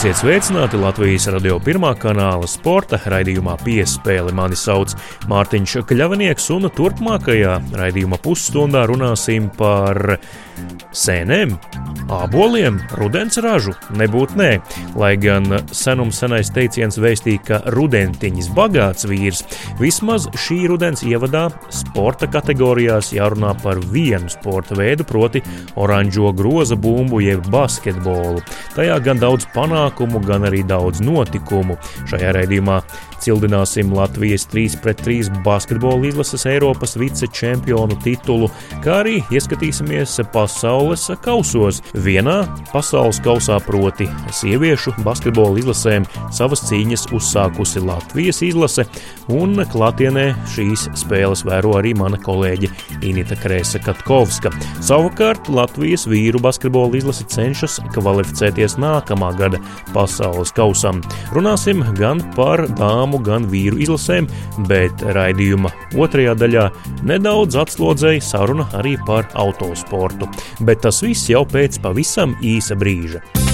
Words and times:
Esiet 0.00 0.16
sveicināti 0.16 0.78
Latvijas 0.80 1.26
radio 1.28 1.58
pirmā 1.60 1.90
kanāla 2.00 2.46
sporta 2.48 2.96
raidījumā 3.12 3.58
piespēle. 3.60 4.32
Mani 4.32 4.56
sauc 4.56 4.94
Mārtiņš 5.28 5.74
Kļavinieks, 5.90 6.46
un 6.54 6.70
turpmākajā 6.72 7.58
raidījuma 7.76 8.16
pusstundā 8.24 8.86
runāsim 8.88 9.50
par 9.58 10.16
sēnēm, 10.96 11.54
āboliem, 12.10 12.80
rudens 12.98 13.38
ražu. 13.42 13.74
Nebūt 13.96 14.34
nē, 14.38 14.50
lai 14.98 15.12
gan 15.20 15.46
senums 15.74 16.18
senais 16.22 16.50
teiciens 16.54 16.98
vēstīja, 17.00 17.42
ka 17.46 17.60
rudentiņš 17.74 18.50
bagāts 18.56 19.06
vīrs, 19.08 19.44
vismaz 19.80 20.26
šī 20.34 20.64
rudens 20.70 21.04
ievadā 21.06 21.46
sporta 21.74 22.28
kategorijās 22.30 23.12
jārunā 23.14 23.54
par 23.62 23.82
vienu 23.92 24.30
sporta 24.32 24.78
veidu, 24.78 25.06
proti 25.06 25.44
oranžo 25.80 26.32
groza 26.36 26.78
bumbu 26.78 27.22
jeb 27.24 27.46
basketbolu. 27.52 28.42
Tajā 28.76 28.98
gan 29.04 29.22
daudz 29.22 29.46
panākumu, 29.54 30.22
gan 30.26 30.48
arī 30.50 30.64
daudz 30.66 31.02
notikumu. 31.04 31.78
Šajā 32.10 32.34
raidījumā 32.40 32.80
cildināsim 33.24 33.92
Latvijas 33.96 34.46
3-3 34.52 35.42
basketbola 35.44 36.08
izlases 36.08 36.46
Eiropas 36.48 36.96
vicečempionu 37.00 37.98
titulu, 38.04 38.50
kā 38.84 39.00
arī 39.02 39.18
ieskatīsimies 39.34 40.18
pasaules 40.32 41.08
kausos. 41.24 41.82
Vienā 41.94 42.42
pasaules 42.72 43.20
kausā, 43.24 43.58
proti, 43.64 44.08
sieviešu 44.34 44.94
basketbola 45.04 45.60
izlasēm 45.62 46.06
savas 46.34 46.64
cīņas 46.68 47.08
uzsākusi 47.16 47.82
Latvijas 47.84 48.42
izlase, 48.46 48.86
un 49.32 49.60
klātienē 49.72 50.30
šīs 50.54 50.88
spēles 51.00 51.44
vēro 51.48 51.74
arī 51.80 51.94
mana 51.98 52.20
kolēģe 52.20 52.70
Inita 53.06 53.38
Krēsa 53.40 53.82
Katkovska. 53.82 54.52
Savukārt 54.84 55.50
Latvijas 55.50 56.06
vīru 56.10 56.40
basketbola 56.42 57.00
izlase 57.00 57.26
cenšas 57.30 57.80
kvalificēties 57.94 58.76
nākamā 58.80 59.32
gada 59.38 59.58
pasaules 59.94 60.52
kausam. 60.54 61.02
Runāsim 61.34 61.82
gan 61.98 62.22
par 62.36 62.62
dāmu, 62.78 63.09
gan 63.18 63.48
vīru 63.50 63.80
izlasēm, 63.82 64.28
bet 64.70 65.02
raidījuma 65.02 65.72
otrajā 65.98 66.36
daļā 66.38 66.70
nedaudz 67.02 67.58
atslodzēja 67.64 68.22
saruna 68.22 68.68
arī 68.78 68.94
par 69.06 69.26
autosportu. 69.34 70.30
Bet 70.60 70.86
tas 70.86 71.02
viss 71.02 71.30
jau 71.32 71.42
pēc 71.48 71.82
pavisam 71.82 72.38
īsa 72.40 72.78
brīža. 72.78 73.49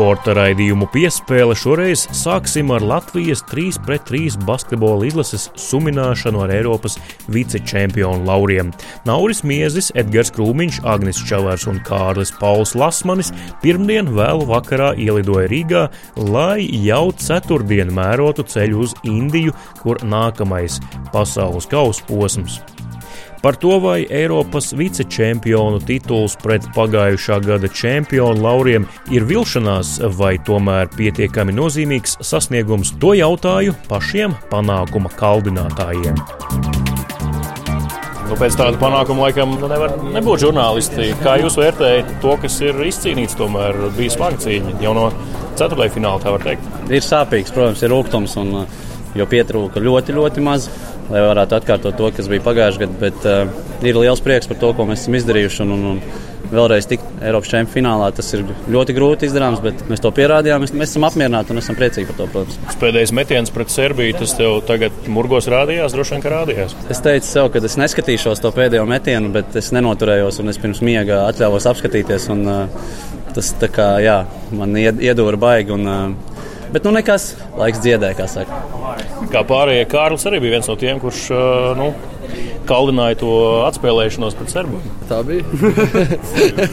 Sporta 0.00 0.32
raidījumu 0.32 0.86
piespēle 0.94 1.52
šoreiz 1.60 2.06
sāksim 2.16 2.70
ar 2.72 2.80
Latvijas 2.80 3.42
3-3 3.50 4.38
basketbola 4.48 5.04
izlases 5.04 5.50
sumināšanu 5.60 6.40
ar 6.40 6.54
Eiropas 6.54 6.96
vicečempionu 7.28 8.24
lauriem. 8.24 8.70
Nauris 9.04 9.42
Miezis, 9.44 9.90
Edgars 9.92 10.32
Krūmiņš, 10.32 10.80
Agnis 10.88 11.20
Čavārs 11.28 11.68
un 11.68 11.82
Kārlis 11.84 12.32
Pauls 12.40 12.72
Lasmanis 12.72 13.28
pirmdien 13.60 14.08
vēlu 14.16 14.48
vakarā 14.48 14.94
ielidoja 14.96 15.52
Rīgā, 15.52 15.86
lai 16.32 16.64
jau 16.80 17.10
ceturtdien 17.20 17.92
mērotu 17.92 18.48
ceļu 18.48 18.86
uz 18.86 18.96
Indiju, 19.04 19.52
kur 19.84 20.00
nākamais 20.00 20.80
pasaules 21.12 21.68
kausa 21.68 22.08
posms. 22.08 22.62
Par 23.40 23.56
to, 23.56 23.78
vai 23.80 24.04
Eiropas 24.04 24.74
vicečempionu 24.76 25.80
tituls 25.88 26.34
pret 26.42 26.66
pagājušā 26.76 27.38
gada 27.46 27.70
čempionu 27.72 28.44
lauriem 28.44 28.84
ir 29.08 29.24
vilšanās 29.24 29.94
vai 30.18 30.34
tomēr 30.44 30.90
pietiekami 30.92 31.54
nozīmīgs 31.56 32.18
sasniegums, 32.20 32.92
to 33.00 33.14
jautāju 33.16 33.72
pašiem 33.88 34.36
panākuma 34.52 35.08
kaldinātājiem. 35.16 36.20
Nu, 38.28 38.36
pēc 38.38 38.54
tāda 38.60 38.76
panākuma 38.78 39.24
laikam 39.24 39.56
nu, 39.56 39.66
nevar 39.72 39.96
nebūt 40.14 40.44
žurnālisti. 40.44 41.08
Kā 41.24 41.38
jūs 41.40 41.56
vērtējat 41.58 42.12
to, 42.22 42.36
kas 42.44 42.60
ir 42.62 42.76
izcīnīts? 42.86 43.34
Tomēr 43.40 43.74
bija 43.96 44.12
smaga 44.14 44.38
cīņa 44.44 44.76
jau 44.84 44.92
no 44.94 45.08
ceturtajā 45.56 45.96
fināla, 45.96 46.20
tā 46.22 46.36
var 46.36 46.44
teikt. 46.44 46.68
Ir 46.92 47.02
sāpīgs, 47.02 47.50
protams, 47.56 47.82
ir 47.82 47.90
rūkums, 47.90 48.36
un, 48.44 48.52
jo 49.18 49.26
pietrūka 49.30 49.82
ļoti, 49.82 50.16
ļoti 50.16 50.44
maz 50.44 50.70
lai 51.10 51.22
varētu 51.26 51.58
atkārtot 51.58 51.96
to, 51.98 52.10
kas 52.14 52.30
bija 52.30 52.44
pagājušajā 52.46 52.86
gadā. 52.86 52.98
Bet 53.02 53.28
uh, 53.28 53.86
ir 53.86 53.98
liels 53.98 54.22
prieks 54.24 54.50
par 54.50 54.60
to, 54.60 54.74
ko 54.76 54.86
mēs 54.88 55.04
esam 55.04 55.16
izdarījuši. 55.18 55.64
Un, 55.64 55.72
un, 55.74 55.86
un 55.94 56.28
vēlreiz 56.50 56.86
tikt 56.90 57.06
Eiropas 57.22 57.50
čempionu 57.50 57.74
finālā, 57.74 58.08
tas 58.14 58.26
ir 58.34 58.42
ļoti 58.74 58.94
grūti 58.96 59.28
izdarāms, 59.28 59.60
bet 59.62 59.84
mēs 59.90 60.02
to 60.02 60.10
pierādījām. 60.14 60.64
Mēs, 60.64 60.72
mēs 60.74 60.94
esam 60.94 61.06
apmierināti 61.06 61.54
un 61.54 61.62
esam 61.62 61.78
priecīgi 61.78 62.08
par 62.10 62.18
to, 62.18 62.28
protams. 62.32 62.78
Pēdējais 62.80 63.14
metiens 63.14 63.54
pret 63.54 63.74
Serbiju, 63.74 64.16
tas 64.18 64.34
tev 64.38 64.58
tagad 64.66 65.10
murgos 65.10 65.50
rādījās, 65.50 65.94
droši 65.94 66.16
vien, 66.16 66.24
ka 66.24 66.34
rādījās. 66.34 66.74
Es 66.90 67.02
teicu 67.04 67.28
sev, 67.28 67.52
ka 67.54 67.62
es 67.66 67.78
neskatīšos 67.78 68.42
to 68.42 68.50
pēdējo 68.56 68.86
metienu, 68.90 69.30
bet 69.34 69.54
es 69.60 69.70
nenoturējos 69.76 70.42
un 70.42 70.54
es 70.54 70.58
pirms 70.62 70.82
miega 70.86 71.24
atļāvos 71.28 71.70
apskatīties. 71.70 72.30
Un, 72.34 72.42
uh, 72.50 72.90
tas 73.36 73.52
kā, 73.70 73.92
jā, 74.02 74.18
man 74.58 74.74
iedūra 74.80 75.38
baigi. 75.38 75.76
Un, 75.76 75.86
uh, 75.86 76.29
Bet 76.70 76.84
nu 76.86 76.92
nekas, 76.94 77.32
laiks 77.58 77.80
dziedē, 77.82 78.12
kā 78.18 78.28
saka. 78.30 78.60
Kā 79.32 79.42
pārējie, 79.46 79.88
Kārlis 79.90 80.26
arī 80.28 80.38
bija 80.42 80.58
viens 80.58 80.68
no 80.70 80.76
tiem, 80.78 81.00
kurš 81.02 81.24
nu, 81.78 81.88
kaldināja 82.70 83.18
to 83.20 83.32
atspēlēšanos 83.66 84.36
pret 84.38 84.52
Serbiju. 84.52 84.92
Tā 85.10 85.20
bija. 85.26 85.42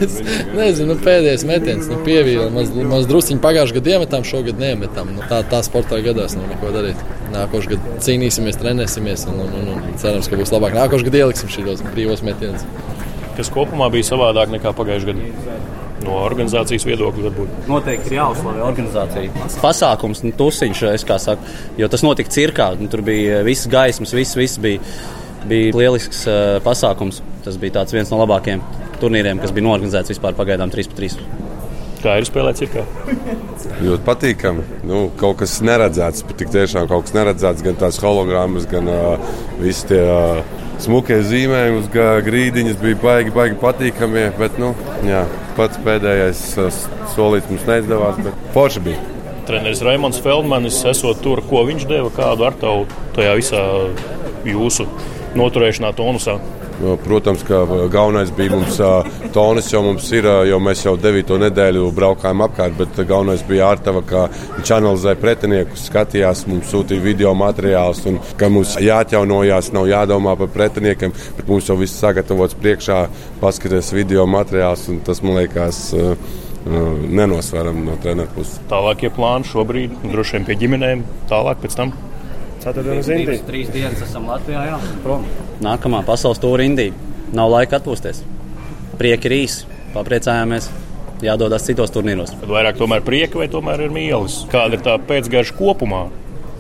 es 0.06 0.20
nezinu, 0.54 0.92
nu, 0.92 0.98
pēdējais 1.02 1.46
metiens, 1.50 1.90
nu, 1.90 1.98
pievīla. 2.06 2.50
Maz, 2.54 2.70
maz 2.92 3.08
drusciņi 3.10 3.42
pagājušajā 3.44 3.80
gadā 3.80 3.96
iemetām, 3.96 4.28
šogad 4.28 4.62
neiemetām. 4.62 5.16
Nu, 5.18 5.26
tā, 5.32 5.42
tā 5.50 5.64
sportā 5.66 6.02
gadās, 6.06 6.38
nu, 6.38 6.46
neko 6.52 6.74
darīt. 6.76 7.02
Nākošais 7.34 7.74
gads 7.74 8.08
cīnīsimies, 8.08 8.62
trenēsimies 8.62 9.26
un, 9.32 9.42
un, 9.48 9.58
un, 9.64 9.74
un 9.80 9.98
cerams, 10.02 10.30
ka 10.30 10.40
būs 10.40 10.54
labāk. 10.54 10.78
Nākošais 10.78 11.10
gads 11.10 11.24
ieliksim 11.24 11.54
šos 11.54 11.84
brīvos 11.90 12.24
metienus. 12.28 12.68
Kas 13.38 13.52
kopumā 13.54 13.90
bija 13.94 14.12
savādāk 14.14 14.54
nekā 14.54 14.78
pagājušajā 14.78 15.14
gadā? 15.14 15.87
No 16.06 16.18
organizācijas 16.24 16.86
viedokļa. 16.88 17.30
Varbūt. 17.30 17.54
Noteikti 17.70 18.14
ir 18.14 18.20
jāuzslavē 18.20 18.66
organizācija. 18.68 19.48
Pasākums, 19.64 20.24
nu, 20.26 20.34
tusiņš, 20.38 20.84
es 20.94 21.06
kā 21.08 21.20
saku, 21.22 21.56
jo 21.80 21.90
tas 21.92 22.06
notika 22.06 22.34
cirkā. 22.34 22.72
Nu, 22.80 22.90
tur 22.92 23.04
bija 23.08 23.42
viss 23.48 23.70
gaismas, 23.72 24.14
viss, 24.18 24.38
viss 24.38 24.62
bija, 24.62 24.84
bija 25.50 25.74
lielisks 25.78 26.26
uh, 26.30 26.58
pasākums. 26.66 27.24
Tas 27.46 27.60
bija 27.62 27.86
viens 27.94 28.12
no 28.14 28.22
labākajiem 28.24 28.64
turnīriem, 29.02 29.42
kas 29.42 29.54
bija 29.56 29.70
norganizēts 29.70 30.16
vispār 30.16 30.38
pagaidām 30.38 30.74
3-3. 30.74 31.18
Kā 31.98 32.20
ir 32.20 32.28
spēlēt 32.28 32.60
cirkā? 32.60 32.84
Ļoti 33.82 34.04
patīkami. 34.06 34.66
Nu, 34.86 35.08
kaut 35.18 35.40
kas 35.42 35.58
neredzēts, 35.66 36.26
tik 36.38 36.52
tiešām 36.54 36.86
kaut 36.90 37.08
kas 37.08 37.16
neredzēts, 37.18 37.66
gan 37.66 37.80
tās 37.80 37.98
hologrammas, 38.04 38.70
gan 38.70 38.90
uh, 38.92 39.36
visi 39.62 39.94
tie. 39.94 40.06
Uh, 40.06 40.64
Smukie 40.78 41.16
zīmējumi 41.26 41.80
uz 41.82 41.88
grīdiņas 42.28 42.76
bija 42.78 42.98
baigi, 43.02 43.32
baigi 43.34 43.56
patīkami. 43.58 44.28
Bet, 44.38 44.60
nu, 44.62 44.76
jā, 45.10 45.24
pats 45.58 45.80
pēdējais 45.86 46.42
solīts 47.16 47.50
mums 47.52 47.68
neizdevās, 47.70 48.20
bet 48.24 48.50
forši 48.56 48.84
bija. 48.86 49.02
Treneris 49.48 49.82
Raimons 49.86 50.20
Feldmanis, 50.24 50.82
esot 50.90 51.22
tur, 51.24 51.42
ko 51.50 51.64
viņš 51.68 51.88
deva, 51.88 52.12
kādu 52.14 52.48
ar 52.48 52.58
tavu 52.60 52.86
tajā 53.16 53.36
visā 53.40 53.64
jūsu 54.48 54.88
noturēšanā 55.40 55.94
tonusā. 55.98 56.36
Protams, 56.78 57.42
ka 57.42 57.64
galvenais 57.90 58.30
bija 58.38 58.54
mums 58.54 58.78
tonis, 59.34 59.72
jau 59.74 59.82
mums 59.82 60.06
ir, 60.14 60.28
jo 60.46 60.60
mēs 60.62 60.84
jau 60.86 60.94
devīto 61.02 61.40
nedēļu 61.42 61.88
braukājām 61.98 62.44
apkārt, 62.46 62.76
bet 62.78 63.00
galvenais 63.02 63.42
bija 63.48 63.72
ārtava, 63.72 64.04
ka 64.06 64.28
viņš 64.60 64.74
analizēja 64.76 65.18
pretiniekus, 65.22 65.88
skatījās, 65.90 66.46
mums 66.52 66.70
sūtīja 66.70 67.02
video 67.02 67.34
materiālus, 67.38 68.04
un 68.12 68.20
ka 68.38 68.52
mums 68.54 68.76
jāatjaunojās, 68.84 69.72
nav 69.74 69.90
jādomā 69.90 70.36
par 70.38 70.52
pretiniekiem, 70.54 71.16
bet 71.40 71.50
mums 71.50 71.70
jau 71.72 71.80
viss 71.82 71.98
sagatavots 71.98 72.58
priekšā, 72.62 73.00
paskatīties 73.42 73.96
video 73.98 74.28
materiālus, 74.30 74.86
un 74.94 75.02
tas 75.08 75.24
man 75.26 75.42
liekas 75.42 75.88
nenosveram 76.68 77.86
no 77.88 77.96
treneru 78.04 78.30
puses. 78.36 78.60
Tālākie 78.70 79.10
plāni 79.16 79.50
šobrīd, 79.50 79.98
droši 80.12 80.38
vien 80.38 80.48
pie 80.52 80.60
ģimenēm, 80.62 81.04
tālāk 81.32 81.64
pēc 81.64 81.80
tam. 81.80 81.96
Ceturtdienas 82.64 83.10
Indija. 83.14 83.44
Trīs 83.48 83.70
dienas 83.74 84.02
esam 84.06 84.28
Latvijā, 84.30 84.64
jā, 84.72 84.82
prom. 85.04 85.26
Nākamā 85.64 86.04
pasaules 86.08 86.42
tūra 86.44 86.66
Indija. 86.68 86.96
Nav 87.36 87.52
laika 87.52 87.80
atpūsties. 87.80 88.24
Prieki 88.98 89.30
ir 89.30 89.36
īsi, 89.44 89.66
papriecājāmies. 89.96 90.70
Jādodas 91.26 91.66
citos 91.66 91.90
turnīros. 91.94 92.36
Tad 92.38 92.52
vairāk 92.54 92.78
tomēr 92.78 93.02
prieka 93.06 93.40
vai 93.42 93.48
tomēr 93.50 93.88
ir 93.88 93.94
mīlestības? 93.94 94.52
Kāda 94.52 94.78
ir 94.78 94.84
tā 94.86 94.98
pēcgarša 95.10 95.56
kopumā? 95.58 96.04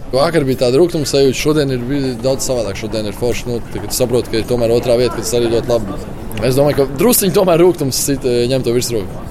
Vakar 0.09 0.45
bija 0.47 0.63
tāda 0.63 0.79
rūkuma 0.79 1.05
sajūta, 1.05 1.37
šodien 1.37 1.73
ir 1.75 1.83
daudz 2.23 2.47
savādāk. 2.47 2.79
Šodien 2.79 3.09
ir 3.09 3.17
forši. 3.17 3.49
Nu, 3.49 3.57
tagad 3.73 3.93
saprotu, 3.93 4.31
ka 4.31 4.39
ir 4.39 4.47
tomēr 4.49 4.73
otrā 4.73 4.95
vieta, 4.97 5.17
kas 5.19 5.33
arī 5.37 5.51
ļoti 5.51 5.69
labi. 5.69 5.97
Es 6.47 6.57
domāju, 6.57 6.79
ka 6.79 6.99
drusciņi 7.01 7.35
tomēr 7.35 7.61
rūkums 7.61 8.01
ņem 8.53 8.65
to 8.65 8.73
virsroku. 8.73 9.25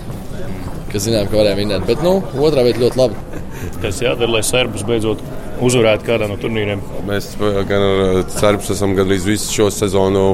Kas 0.93 1.09
zinājām, 1.09 1.31
ka 1.33 1.41
varējām 1.41 1.62
vinēt. 1.62 1.89
Bet 1.89 2.05
nu, 2.07 2.21
otrā 2.47 2.62
vieta 2.67 2.85
ļoti 2.85 3.01
labi. 3.01 3.43
Kas 3.83 3.99
jādara, 4.05 4.31
lai 4.37 4.45
serbus 4.47 4.87
beidzot 4.87 5.23
uzvarēt 5.64 6.05
kādā 6.06 6.29
no 6.31 6.38
turnīriem? 6.41 6.82
Mēs 7.08 7.32
gan 7.38 7.76
ar 7.82 8.03
eh, 8.06 8.23
Cerbs 8.37 8.73
esam 8.75 8.97
gandrīz 8.99 9.26
visu 9.29 9.53
šo 9.55 9.69
sezonu 9.75 10.26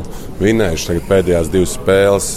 vinējuši. 0.42 0.88
Tagad 0.90 1.10
pēdējās 1.10 1.52
divas 1.52 1.76
spēles. 1.78 2.32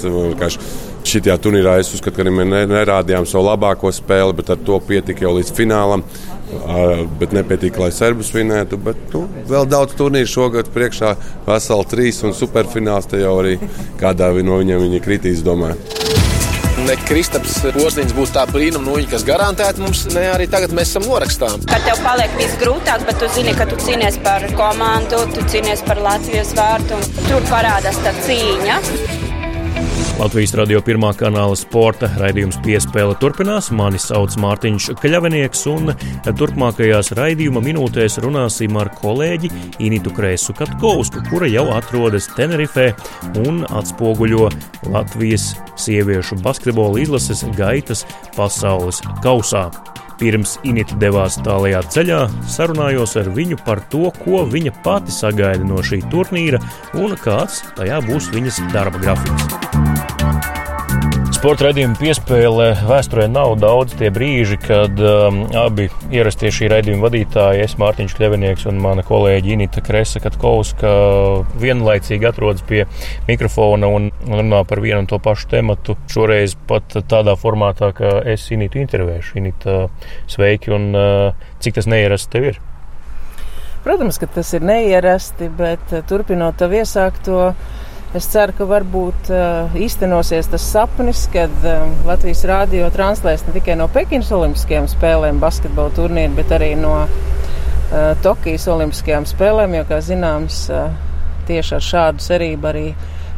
Šitajā 1.05 1.35
turnīrā 1.37 1.75
es 1.77 1.91
uzskatu, 1.93 2.17
ka 2.17 2.31
mēs 2.33 2.47
nerādījām 2.71 3.27
savu 3.29 3.45
labāko 3.45 3.91
spēli, 3.93 4.33
bet 4.39 4.49
ar 4.55 4.63
to 4.65 4.79
pietika 4.87 5.27
jau 5.27 5.35
līdz 5.37 5.51
finālam. 5.53 6.01
Bet 7.19 7.33
nepietika, 7.35 7.83
lai 7.83 7.91
serbus 7.93 8.31
vinētu. 8.33 8.79
Bet, 8.87 9.03
nu, 9.13 9.25
vēl 9.49 9.69
daudz 9.69 9.93
turnīru 9.99 10.31
šogad 10.31 10.71
priekšā, 10.73 11.13
veseli 11.45 11.91
trīs 11.93 12.23
un 12.25 12.33
superfināls. 12.37 13.09
Te 13.11 13.21
jau 13.21 13.37
arī 13.43 13.59
kādā 14.01 14.33
no 14.41 14.57
viņiem 14.63 14.87
viņi 14.87 15.05
kritīs, 15.05 15.45
domāju 15.45 16.04
ne 16.85 16.95
Kristaps 17.07 17.57
Porziņš 17.75 18.13
būs 18.15 18.33
tā 18.35 18.45
brīnuma 18.49 18.85
nūja, 18.85 19.09
kas 19.15 19.25
garantēti 19.27 19.81
mums, 19.83 20.05
ne 20.13 20.27
arī 20.31 20.47
tagad 20.51 20.73
mēs 20.75 20.93
esam 20.93 21.07
norakstām. 21.09 21.65
Kad 21.71 21.85
tev 21.87 22.01
paliek 22.05 22.39
viss 22.39 22.57
grūtāk, 22.61 23.05
bet 23.09 23.21
tu 23.21 23.29
zini, 23.35 23.55
ka 23.57 23.67
tu 23.69 23.79
cīnies 23.81 24.19
par 24.25 24.45
komandu, 24.59 25.23
tu 25.35 25.45
cīnies 25.51 25.85
par 25.87 26.01
Latvijas 26.05 26.53
vārtu, 26.57 26.99
un 26.99 27.29
tur 27.29 27.47
parādās 27.51 28.01
tā 28.05 28.13
cīņa. 28.25 28.81
Latvijas 30.15 30.53
radio 30.55 30.79
pirmā 30.79 31.09
kanāla 31.19 31.57
sporta 31.59 32.07
raidījums 32.15 32.55
piespēle 32.63 33.17
turpinās. 33.19 33.67
Mani 33.75 33.99
sauc 33.99 34.37
Mārtiņš 34.39 34.93
Kļavinieks, 35.01 35.65
un 35.67 35.91
turpmākajās 36.39 37.11
raidījuma 37.19 37.59
minūtēs 37.65 38.15
runāsim 38.23 38.79
ar 38.79 38.93
kolēģi 38.95 39.51
Initu 39.83 40.13
Krēsu 40.15 40.55
Katkovsku, 40.55 41.25
kura 41.27 41.49
jau 41.51 41.65
atrodas 41.75 42.29
Tenerifē 42.31 42.93
un 43.43 43.65
atspoguļo 43.67 44.47
Latvijas 44.93 45.51
sieviešu 45.83 46.39
basketbola 46.45 47.03
izlases 47.03 47.43
gaitas 47.59 48.05
pasaules 48.37 49.03
kausā. 49.25 49.67
Pirms 50.15 50.55
Inita 50.63 50.95
devās 50.95 51.35
tālajā 51.43 51.81
ceļā, 51.91 52.21
sarunājos 52.47 53.17
ar 53.19 53.27
viņu 53.35 53.59
par 53.67 53.83
to, 53.91 54.07
ko 54.23 54.45
viņa 54.47 54.77
pati 54.85 55.11
sagaida 55.11 55.67
no 55.67 55.83
šī 55.83 56.05
turnīra 56.07 56.63
un 56.95 57.19
kāds 57.19 57.65
tajā 57.75 57.99
būs 58.07 58.31
viņas 58.31 58.63
darba 58.71 59.03
grafiks. 59.03 59.84
Sporta 61.35 61.65
raidījuma 61.67 61.97
piespēle 61.99 62.65
vēsturē 62.87 63.25
nav 63.27 63.57
daudz 63.59 63.97
tie 63.99 64.07
brīži, 64.13 64.55
kad 64.61 64.95
um, 65.03 65.41
abi 65.59 65.89
ierastie 66.15 66.47
šī 66.53 66.69
raidījuma 66.71 67.03
vadītāji, 67.09 67.65
es 67.65 67.75
Mārtiņš 67.81 68.15
Kļavinieks 68.15 68.63
un 68.71 68.79
mana 68.79 69.03
kolēģi 69.03 69.51
Inita 69.57 69.83
Kresa 69.83 70.21
Katkovska, 70.23 70.93
vienlaicīgi 71.59 72.29
atrodas 72.29 72.63
pie 72.65 72.85
mikrofona 73.27 73.89
un, 73.91 74.07
un 74.23 74.39
runā 74.39 74.61
par 74.69 74.79
vienu 74.85 75.03
un 75.03 75.09
to 75.11 75.19
pašu 75.19 75.51
tematu. 75.51 75.97
Šoreiz 76.13 76.55
pat 76.69 76.95
tādā 77.11 77.35
formātā, 77.37 77.91
ka 77.97 78.21
es 78.31 78.47
Initu 78.55 78.79
intervēšu. 78.85 79.35
Inita, 79.43 79.79
sveiki 80.31 80.71
un 80.71 80.87
uh, 80.95 81.49
cik 81.59 81.81
tas 81.81 81.91
neierasti 81.91 82.31
tev 82.37 82.51
ir? 82.53 82.61
Protams, 83.83 84.21
ka 84.23 84.31
tas 84.39 84.55
ir 84.55 84.63
neierasti, 84.63 85.51
bet 85.59 85.91
uh, 85.91 86.05
turpinot 86.07 86.63
tavu 86.63 86.79
iesākto. 86.79 87.51
Es 88.15 88.29
ceru, 88.31 88.53
ka 88.55 88.63
varbūt 88.69 89.27
uh, 89.33 89.73
īstenosies 89.75 90.47
tas 90.47 90.63
sapnis, 90.71 91.25
kad 91.33 91.51
uh, 91.67 91.81
Latvijas 92.07 92.45
rādio 92.47 92.87
translēs 92.93 93.43
ne 93.43 93.55
tikai 93.57 93.75
no 93.75 93.89
Pekinas 93.91 94.29
Olimpiskajām 94.31 94.87
spēlēm 94.87 95.41
basketbola 95.41 95.91
turnīru, 95.97 96.31
bet 96.37 96.53
arī 96.55 96.69
no 96.79 96.93
uh, 97.01 97.09
Tokijas 98.23 98.69
Olimpiskajām 98.71 99.27
spēlēm, 99.27 99.75
jo, 99.75 99.83
kā 99.89 99.99
zināms, 100.05 100.61
tieši 101.49 101.75
ar 101.75 101.85
šādu 101.89 102.23
cerību 102.23 102.71
arī 102.71 102.85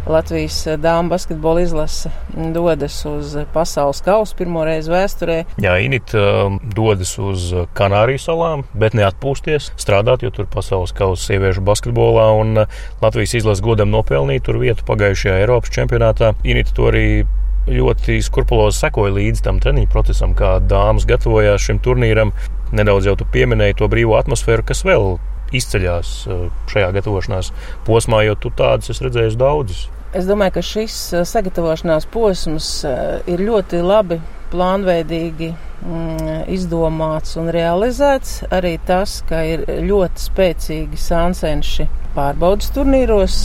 Latvijas 0.08 0.62
eh, 0.68 0.78
dāmas 0.80 1.10
basketbola 1.10 1.62
izlase 1.62 2.10
dodas 2.54 2.96
uz 3.06 3.34
pasaules 3.54 4.00
kausu 4.06 4.36
pirmo 4.40 4.64
reizi 4.64 4.92
vēsturē. 4.92 5.38
Jā, 5.64 5.74
Init 5.84 6.14
uh, 6.16 6.54
dodas 6.76 7.12
uz 7.20 7.50
Kanāriju 7.76 8.22
salām, 8.22 8.64
bet 8.78 8.96
neatpūsties, 8.96 9.74
strādāt, 9.80 10.24
jo 10.24 10.32
tur 10.32 10.48
pasaules 10.52 10.96
kausa 10.96 11.28
sieviešu 11.32 11.64
basketbolā 11.68 12.30
un 12.40 12.64
Latvijas 13.02 13.36
izlases 13.42 13.64
godam 13.66 13.92
nopelnīja 13.92 14.46
tur 14.48 14.62
vietu 14.62 14.88
pagājušajā 14.88 15.42
Eiropas 15.42 15.74
čempionātā. 15.76 16.32
Init 16.48 16.72
to 16.78 16.88
arī 16.92 17.08
ļoti 17.68 18.22
skrupulozi 18.24 18.80
sekoja 18.86 19.12
līdzi 19.18 19.44
tam 19.44 19.60
treniņu 19.64 19.92
procesam, 19.92 20.38
kā 20.40 20.58
dāmas 20.64 21.08
gatavojās 21.10 21.68
šim 21.68 21.84
turnīram. 21.84 22.32
Nedaudz 22.72 23.12
jau 23.12 23.18
tu 23.20 23.28
pieminēji 23.34 23.82
to 23.82 23.92
brīvo 23.92 24.16
atmosfēru, 24.22 24.64
kas 24.72 24.86
vēl 24.88 25.18
izceļās 25.56 26.16
šajā 26.72 26.96
gatavošanās 26.96 27.52
posmā, 27.88 28.24
jo 28.28 28.40
tu 28.40 28.52
tādas 28.56 28.92
esi 28.92 29.08
redzējis 29.08 29.40
daudzas. 29.40 29.86
Es 30.16 30.24
domāju, 30.28 30.56
ka 30.56 30.64
šis 30.64 30.96
eh, 31.12 31.24
sagatavošanās 31.28 32.08
posms 32.14 32.68
eh, 32.88 33.18
ir 33.28 33.44
ļoti 33.44 33.82
labi, 33.84 34.22
plānveidīgi 34.54 35.50
mm, 35.52 36.46
izdomāts 36.56 37.36
un 37.40 37.52
realizēts. 37.52 38.40
Arī 38.56 38.78
tas, 38.88 39.20
ka 39.28 39.44
ir 39.44 39.66
ļoti 39.84 40.24
spēcīgi 40.30 41.02
sāncenši 41.04 41.90
pārbaudas 42.16 42.72
turnīros. 42.72 43.42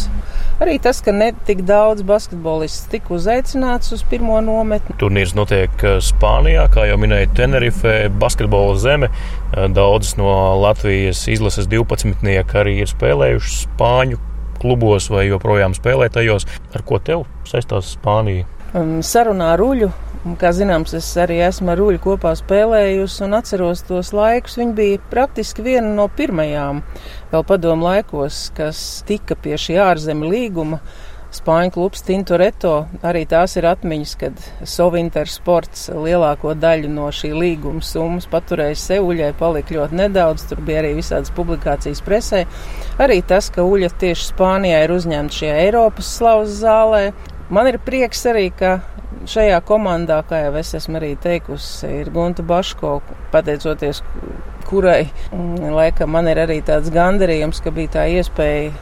Arī 0.62 0.78
tas, 0.78 1.02
ka 1.02 1.10
ne 1.10 1.32
tik 1.48 1.64
daudz 1.66 2.06
basketbolists 2.06 2.86
tika 2.92 3.16
uzaicināts 3.16 3.90
uz 3.96 4.06
pirmo 4.06 4.38
nometni. 4.46 4.94
Turnīrs 5.02 5.34
notiek 5.34 5.82
eh, 5.82 5.98
Spānijā, 5.98 6.68
kā 6.70 6.86
jau 6.86 6.98
minēja 7.02 7.32
Tenerife, 7.42 8.04
basketbola 8.22 8.78
zeme. 8.78 9.10
Daudzas 9.50 10.14
no 10.16 10.30
Latvijas 10.62 11.26
izlases 11.28 11.66
12. 11.66 12.22
arī 12.62 12.78
ir 12.84 12.94
spēlējušas 12.94 13.64
Spāņu 13.66 14.28
klubos 14.62 15.10
vai 15.12 15.26
joprojām 15.28 15.76
spēlē 15.76 16.08
tajos. 16.12 16.46
Ar 16.72 16.86
ko 16.86 17.02
tev 17.02 17.26
saistās 17.48 17.92
Spānija? 17.96 18.48
Um, 18.72 19.00
sarunā 19.04 19.52
ar 19.56 19.60
Uļu. 19.60 19.90
Kā 20.38 20.52
zināms, 20.54 20.92
es 20.94 21.06
arī 21.18 21.40
esmu 21.42 21.72
ar 21.72 21.80
Uļu 21.82 21.98
kopā 22.04 22.30
spēlējusi 22.38 23.24
un 23.26 23.34
atceros 23.36 23.82
tos 23.88 24.12
laikus. 24.14 24.54
Viņa 24.60 24.76
bija 24.78 25.00
praktiski 25.10 25.64
viena 25.66 25.90
no 25.96 26.06
pirmajām 26.08 26.80
vēl 27.32 27.46
padomu 27.48 27.88
laikos, 27.88 28.44
kas 28.56 29.02
tika 29.08 29.34
pie 29.34 29.58
šī 29.58 29.80
ārzemju 29.82 30.30
līguma 30.30 30.78
Spāņu 31.32 31.72
klubs 31.72 32.04
Tintoretto. 32.04 32.74
Arī 33.08 33.22
tās 33.28 33.56
ir 33.56 33.64
atmiņas, 33.70 34.12
kad 34.20 34.42
Sovinter 34.68 35.30
sports 35.32 35.86
lielāko 35.88 36.52
daļu 36.60 36.90
no 36.92 37.08
šī 37.14 37.32
līguma 37.32 37.80
summas 37.86 38.28
paturēja 38.32 38.76
Seuļai, 38.82 39.32
palika 39.38 39.78
ļoti 39.78 40.00
nedaudz, 40.02 40.44
tur 40.50 40.60
bija 40.66 40.82
arī 40.82 40.92
visādas 40.98 41.32
publikācijas 41.36 42.04
presē. 42.04 42.44
Arī 43.00 43.22
tas, 43.24 43.48
ka 43.54 43.64
Uļa 43.64 43.94
tieši 44.02 44.28
Spānijā 44.28 44.84
ir 44.84 44.92
uzņemta 44.92 45.38
šajā 45.40 45.58
Eiropas 45.64 46.12
slavas 46.18 46.56
zālē. 46.60 47.04
Man 47.52 47.72
ir 47.72 47.80
prieks 47.84 48.26
arī, 48.28 48.50
ka 48.52 48.78
šajā 49.28 49.58
komandā, 49.64 50.20
kā 50.28 50.44
jau 50.46 50.54
es 50.60 50.74
esmu 50.76 51.00
arī 51.00 51.14
teikusi, 51.20 51.88
ir 52.02 52.12
Gunta 52.12 52.44
Baško, 52.44 52.98
pateicoties 53.32 54.02
kurai 54.68 55.06
mm, 55.32 55.72
laikam 55.74 56.12
man 56.12 56.28
ir 56.30 56.44
arī 56.44 56.60
tāds 56.64 56.92
gandarījums, 56.92 57.60
ka 57.64 57.72
bija 57.74 57.96
tā 57.98 58.08
iespēja 58.18 58.72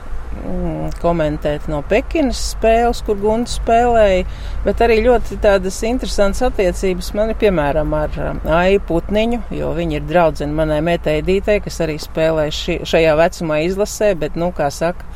komentēt 1.01 1.67
no 1.71 1.81
Pekinas 1.87 2.41
spēles, 2.55 3.03
kur 3.07 3.19
Gunte 3.21 3.53
spēlēja, 3.53 4.25
bet 4.65 4.83
arī 4.85 5.01
ļoti 5.05 5.41
tādas 5.43 5.81
interesantas 5.87 6.45
attiecības 6.51 7.13
man 7.19 7.33
ir 7.33 7.39
piemēram 7.41 7.95
ar 7.97 8.19
um, 8.29 8.41
Aiju 8.61 8.83
Putniņu, 8.89 9.43
jo 9.57 9.73
viņa 9.77 9.99
ir 9.99 10.09
draudzene 10.09 10.57
manai 10.57 10.81
mētēdītei, 10.87 11.61
kas 11.65 11.81
arī 11.85 11.99
spēlē 12.01 12.49
ši, 12.55 12.81
šajā 12.89 13.15
vecumā 13.21 13.63
izlasē, 13.67 14.13
bet, 14.21 14.39
nu, 14.41 14.53
kā 14.57 14.71
saka, 14.75 15.07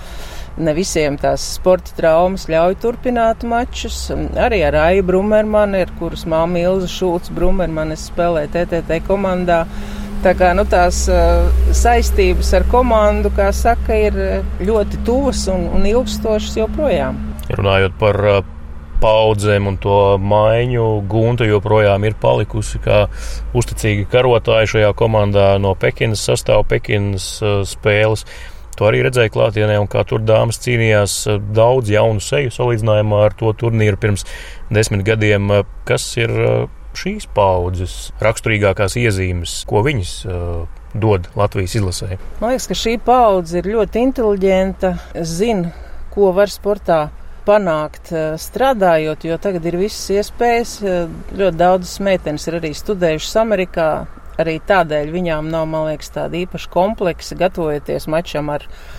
ne 0.57 0.75
visiem 0.77 1.19
tās 1.19 1.45
sporta 1.57 1.95
traumas 1.99 2.47
ļauj 2.51 2.79
turpināt 2.83 3.43
mačus. 3.49 4.07
Arī 4.39 4.63
ar 4.67 4.79
Aiju 4.85 5.07
Brumermanu, 5.09 5.83
ar 5.83 5.93
kuras 5.99 6.25
māmu 6.31 6.63
Ilza 6.63 6.91
Šulc 6.91 7.31
Brumermanu 7.35 7.97
es 7.97 8.09
spēlēju 8.11 8.55
TTT 8.55 9.03
komandā. 9.09 9.65
Tā 10.25 10.33
kā 10.33 10.55
nu, 10.57 10.63
tās 10.65 11.03
uh, 11.13 11.51
saistības 11.77 12.55
ar 12.57 12.65
komandu, 12.73 13.29
kā 13.37 13.51
saka, 13.53 13.93
ir 14.07 14.15
ļoti 14.65 15.03
tuvas 15.05 15.43
un, 15.53 15.67
un 15.77 15.83
ilgstošas 15.85 16.55
joprojām. 16.63 17.19
Runājot 17.53 17.99
par 18.01 18.19
uh, 18.31 18.39
paudzēm 19.03 19.67
un 19.69 19.77
to 19.83 19.99
maiņu, 20.17 20.87
Gunta 21.13 21.45
joprojām 21.45 22.07
ir 22.09 22.17
palikusi 22.23 22.81
kā 22.81 23.03
uzticīga 23.53 24.07
karotāja 24.15 24.71
šajā 24.73 24.95
komandā 24.97 25.51
no 25.61 25.75
Pekinas 25.77 26.25
sastāvā, 26.25 26.65
Pekinas 26.73 27.27
uh, 27.45 27.59
spēles. 27.69 28.25
To 28.79 28.89
arī 28.89 29.03
redzēja 29.05 29.35
klātienē, 29.35 29.77
un 29.83 29.91
kā 29.93 30.07
tur 30.09 30.25
dāmas 30.25 30.57
cīnījās 30.65 31.19
daudz 31.53 31.93
jaunu 31.93 32.25
seju 32.25 32.55
salīdzinājumā 32.57 33.21
ar 33.27 33.37
to 33.37 33.53
turnīru 33.61 34.01
pirms 34.01 34.25
desmit 34.73 35.05
gadiem, 35.05 35.53
kas 35.85 36.09
ir 36.17 36.33
šīs 36.99 37.27
paudzes 37.35 37.97
raksturīgākās 38.23 38.97
iezīmes, 39.01 39.61
ko 39.69 39.83
viņas 39.87 40.15
uh, 40.29 40.65
dod 40.95 41.29
Latvijas 41.39 41.77
izlasē? 41.81 42.17
Man 42.41 42.55
liekas, 42.55 42.69
ka 42.71 42.79
šī 42.79 42.97
paudze 43.05 43.61
ir 43.61 43.71
ļoti 43.75 44.03
inteliģenta, 44.09 44.95
zina, 45.27 45.75
ko 46.15 46.33
var 46.37 46.53
sportā 46.53 47.07
panākt 47.45 48.13
uh, 48.15 48.35
strādājot, 48.41 49.29
jo 49.29 49.39
tagad 49.43 49.67
ir 49.69 49.79
visas 49.85 50.11
iespējas. 50.19 50.77
Uh, 50.83 51.07
ļoti 51.35 51.61
daudzas 51.61 51.97
meitenes 52.05 52.49
ir 52.49 52.61
arī 52.61 52.75
studējušas 52.77 53.41
Amerikā. 53.45 53.89
Arī 54.35 54.57
tādēļ 54.67 55.13
viņām 55.15 55.47
nav, 55.47 55.69
man 55.71 55.93
liekas, 55.93 56.09
tāda 56.11 56.41
īpaša 56.41 56.71
kompleksa 56.73 57.37
gatavojoties 57.39 58.09
mačam 58.11 58.49
ar 58.51 58.65
viņu 58.67 58.94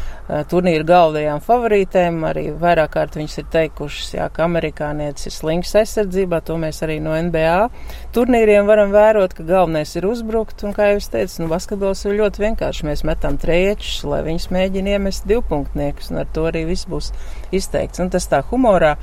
turnīra 0.49 0.85
galvenajām 0.87 1.41
favorītēm. 1.45 2.17
Arī 2.29 2.45
vairāk 2.61 2.95
kārt 2.95 3.17
viņas 3.19 3.37
ir 3.41 3.47
teikušas, 3.53 4.13
jā, 4.17 4.27
ka 4.33 4.45
amerikānietis 4.47 5.29
ir 5.29 5.35
slings 5.35 5.75
aizsardzībā, 5.81 6.41
to 6.45 6.57
mēs 6.61 6.81
arī 6.85 6.97
no 7.03 7.13
NBA 7.27 7.69
turnīriem 8.15 8.67
varam 8.69 8.93
vērot, 8.95 9.35
ka 9.37 9.45
galvenais 9.45 9.95
ir 9.95 10.07
uzbrukt, 10.09 10.63
un, 10.65 10.73
kā 10.75 10.91
jau 10.91 10.99
es 11.01 11.11
teicu, 11.13 11.43
nu, 11.43 11.51
basketbols 11.51 12.05
ir 12.05 12.17
ļoti 12.21 12.45
vienkārši. 12.47 12.89
Mēs 12.89 13.05
metam 13.07 13.39
triečus, 13.41 14.03
lai 14.09 14.23
viņas 14.25 14.51
mēģina 14.55 14.97
iemest 14.97 15.29
divpunktniekus, 15.29 16.11
un 16.13 16.23
ar 16.23 16.29
to 16.33 16.49
arī 16.49 16.65
viss 16.69 16.89
būs 16.89 17.11
izteikts. 17.55 18.01
Un 18.03 18.13
tas 18.13 18.29
tā 18.31 18.41
humorā, 18.51 18.95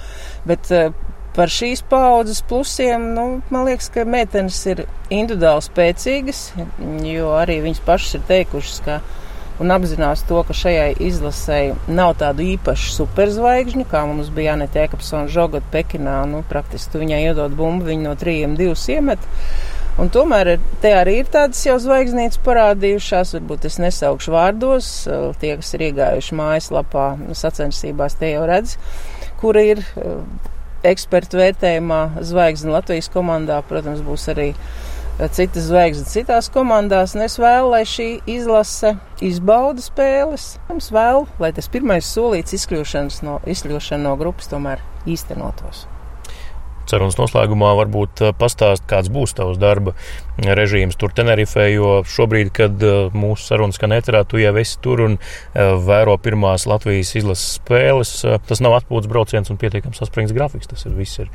bet 0.48 0.70
uh, 0.74 0.90
Par 1.32 1.48
šīs 1.48 1.80
paudzes 1.88 2.42
plusiem, 2.44 3.06
nu, 3.16 3.22
man 3.48 3.62
liekas, 3.64 3.86
ka 3.94 4.02
meitenes 4.04 4.58
ir 4.68 4.82
individuāli 5.08 5.64
spēcīgas, 5.64 6.40
jo 7.08 7.30
arī 7.38 7.62
viņas 7.64 7.80
pašas 7.86 8.18
ir 8.18 8.26
teikušas, 8.28 8.82
ka 8.84 8.98
un 9.62 9.70
apzinās 9.70 10.24
to, 10.26 10.40
ka 10.46 10.54
šajai 10.56 10.96
izlasēji 11.06 11.76
nav 11.94 12.16
tādu 12.20 12.44
īpašu 12.54 12.96
superzvaigžņu, 12.96 13.86
kā 13.90 14.02
mums 14.08 14.32
bija 14.34 14.56
Anita 14.56 14.82
Jēkabsona 14.82 15.30
žogot 15.32 15.66
Pekinā. 15.72 16.22
Nu, 16.30 16.42
praktiski 16.48 16.94
tu 16.94 17.02
viņai 17.02 17.22
iedod 17.28 17.54
bumbu, 17.58 17.86
viņa 17.90 18.08
no 18.08 18.16
trījiem 18.18 18.56
divus 18.58 18.88
iemet. 18.92 19.22
Un 20.00 20.08
tomēr 20.08 20.54
te 20.80 20.94
arī 20.96 21.18
ir 21.20 21.28
tādas 21.32 21.60
jau 21.66 21.76
zvaigznītes 21.82 22.40
parādījušās, 22.46 23.34
varbūt 23.36 23.66
es 23.68 23.76
nesaukšu 23.82 24.32
vārdos, 24.32 24.88
tie, 25.42 25.52
kas 25.60 25.74
ir 25.76 25.84
iegājuši 25.90 26.38
mājaslapā 26.38 27.06
sacensībās, 27.36 28.16
tie 28.16 28.32
jau 28.32 28.46
redz, 28.48 28.78
kura 29.42 29.66
ir 29.68 29.84
eh, 29.84 30.16
ekspertu 30.94 31.38
vērtējumā 31.42 32.00
zvaigzne 32.24 32.72
Latvijas 32.72 33.12
komandā. 33.12 33.60
Protams, 33.68 34.00
būs 34.06 34.24
arī 34.32 34.48
eh, 34.54 34.91
citas 35.30 35.68
zvaigznes 35.68 36.10
citās 36.10 36.48
komandās, 36.50 37.14
es 37.14 37.38
vēlu, 37.38 37.70
lai 37.76 37.84
šī 37.86 38.08
izlase 38.26 38.96
izbauda 39.22 39.84
spēles. 39.84 40.56
Es 40.74 40.90
vēlu, 40.94 41.28
lai 41.42 41.52
tas 41.54 41.70
pirmais 41.70 42.08
solīts 42.08 42.56
izkļūšanas 42.58 43.22
no, 43.26 43.38
izkļūšana 43.46 44.08
no 44.08 44.16
grupas 44.18 44.50
tomēr 44.50 44.82
īstenotos. 45.06 45.86
Sarunas 46.90 47.14
noslēgumā 47.14 47.70
varbūt 47.78 48.20
pastāst, 48.40 48.82
kāds 48.90 49.08
būs 49.12 49.36
tavs 49.38 49.60
darba 49.62 49.94
režīms 50.42 50.98
tur 50.98 51.14
Tenerifē, 51.14 51.68
jo 51.70 51.92
šobrīd, 52.02 52.50
kad 52.56 52.82
mūsu 53.14 53.46
sarunas 53.46 53.78
skan 53.78 53.94
eterā, 53.94 54.24
tu 54.26 54.42
jau 54.42 54.52
esi 54.60 54.80
tur 54.82 55.04
un 55.06 55.16
vēro 55.54 56.18
pirmās 56.20 56.66
Latvijas 56.66 57.14
izlases 57.22 57.60
spēles. 57.60 58.16
Tas 58.50 58.64
nav 58.64 58.80
atpūtas 58.80 59.08
brauciens 59.12 59.54
un 59.54 59.62
pietiekams 59.62 60.02
saspringts 60.02 60.34
grafiks. 60.34 60.68
Tas 60.74 60.84
ir 60.90 60.98
viss, 60.98 61.22
ir 61.22 61.30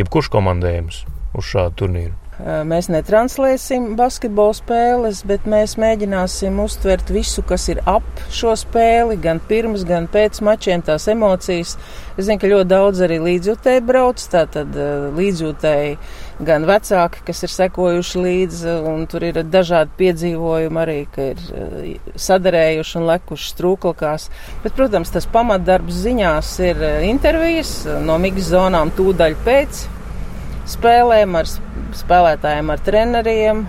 jebkurš 0.00 0.32
komandējums 0.32 1.04
uz 1.36 1.52
šādu 1.52 1.82
turnīru. 1.84 2.29
Mēs 2.40 2.86
netranslēsim 2.88 3.90
basketbola 3.98 4.54
spēles, 4.56 5.18
bet 5.28 5.44
mēs 5.50 5.74
mēģināsim 5.80 6.56
uztvert 6.62 7.10
visu, 7.12 7.42
kas 7.44 7.66
ir 7.68 7.82
ap 7.90 8.06
šo 8.32 8.54
spēli, 8.56 9.18
gan 9.20 9.42
pirms, 9.44 9.84
gan 9.84 10.06
pēc 10.08 10.40
mačiem, 10.46 10.80
tās 10.86 11.04
emocijas. 11.12 11.74
Es 12.16 12.24
zinu, 12.28 12.38
ka 12.40 12.48
ļoti 12.48 12.70
daudz 12.70 13.04
arī 13.04 13.18
līdzjūtēji 13.26 13.84
brauc, 13.84 14.24
tātad 14.32 14.78
līdzjūtēji 15.18 15.92
gan 16.48 16.64
vecāki, 16.68 17.26
kas 17.28 17.44
ir 17.44 17.54
sekojuši 17.58 18.24
līdzi, 18.24 18.74
un 18.88 19.04
tur 19.10 19.28
ir 19.28 19.42
dažādi 19.44 19.92
piedzīvojumi 20.00 20.84
arī, 20.86 20.98
ka 21.12 21.30
ir 21.34 21.46
sadarējuši 22.16 23.00
un 23.02 23.08
lekuši 23.12 23.52
strūklakās. 23.52 24.28
Bet, 24.64 24.78
protams, 24.80 25.12
tas 25.12 25.28
pamatdarbs 25.28 26.04
ziņās 26.08 26.56
ir 26.72 26.84
intervijas 27.12 27.82
no 28.00 28.16
migas 28.22 28.48
zonām 28.54 28.96
tūdaļ 28.96 29.42
pēc 29.44 29.88
spēlēm, 30.70 31.36
ar 31.38 31.48
spēlētājiem, 31.98 32.72
ar 32.72 32.82
treneriem, 32.84 33.64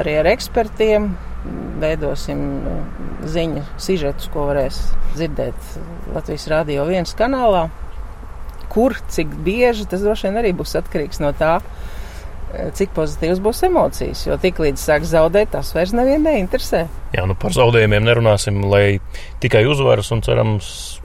arī 0.00 0.16
ar 0.20 0.30
ekspertiem. 0.34 1.12
Veidosim 1.80 2.40
uh, 2.68 2.80
ziņu, 3.32 3.62
sižetus, 3.80 4.26
ko 4.34 4.42
varēs 4.50 4.76
dzirdēt 5.14 5.70
Latvijas 6.12 6.44
Rādio 6.52 6.84
1 6.84 7.14
kanālā. 7.16 7.62
Kur, 8.70 8.98
cik 9.08 9.32
bieži, 9.46 9.86
tas 9.88 10.04
droši 10.04 10.28
vien 10.28 10.36
arī 10.42 10.52
būs 10.58 10.76
atkarīgs 10.76 11.22
no 11.24 11.32
tā, 11.38 11.54
uh, 11.64 12.68
cik 12.76 12.92
pozitīvas 12.96 13.40
būs 13.40 13.64
emocijas. 13.70 14.26
Jo 14.28 14.36
tik 14.42 14.60
līdz 14.60 14.84
sāks 14.84 15.14
zaudēt, 15.14 15.54
tas 15.54 15.72
vairs 15.76 15.96
nevienu 15.96 16.26
neinteresē. 16.28 16.84
Jā, 17.16 17.24
nu 17.24 17.38
par 17.40 17.56
zaudējumiem 17.56 18.04
nerunāsim, 18.04 18.60
lai 18.68 19.00
tikai 19.40 19.64
uzvaras 19.70 20.12
un 20.12 20.20
cerams 20.26 21.00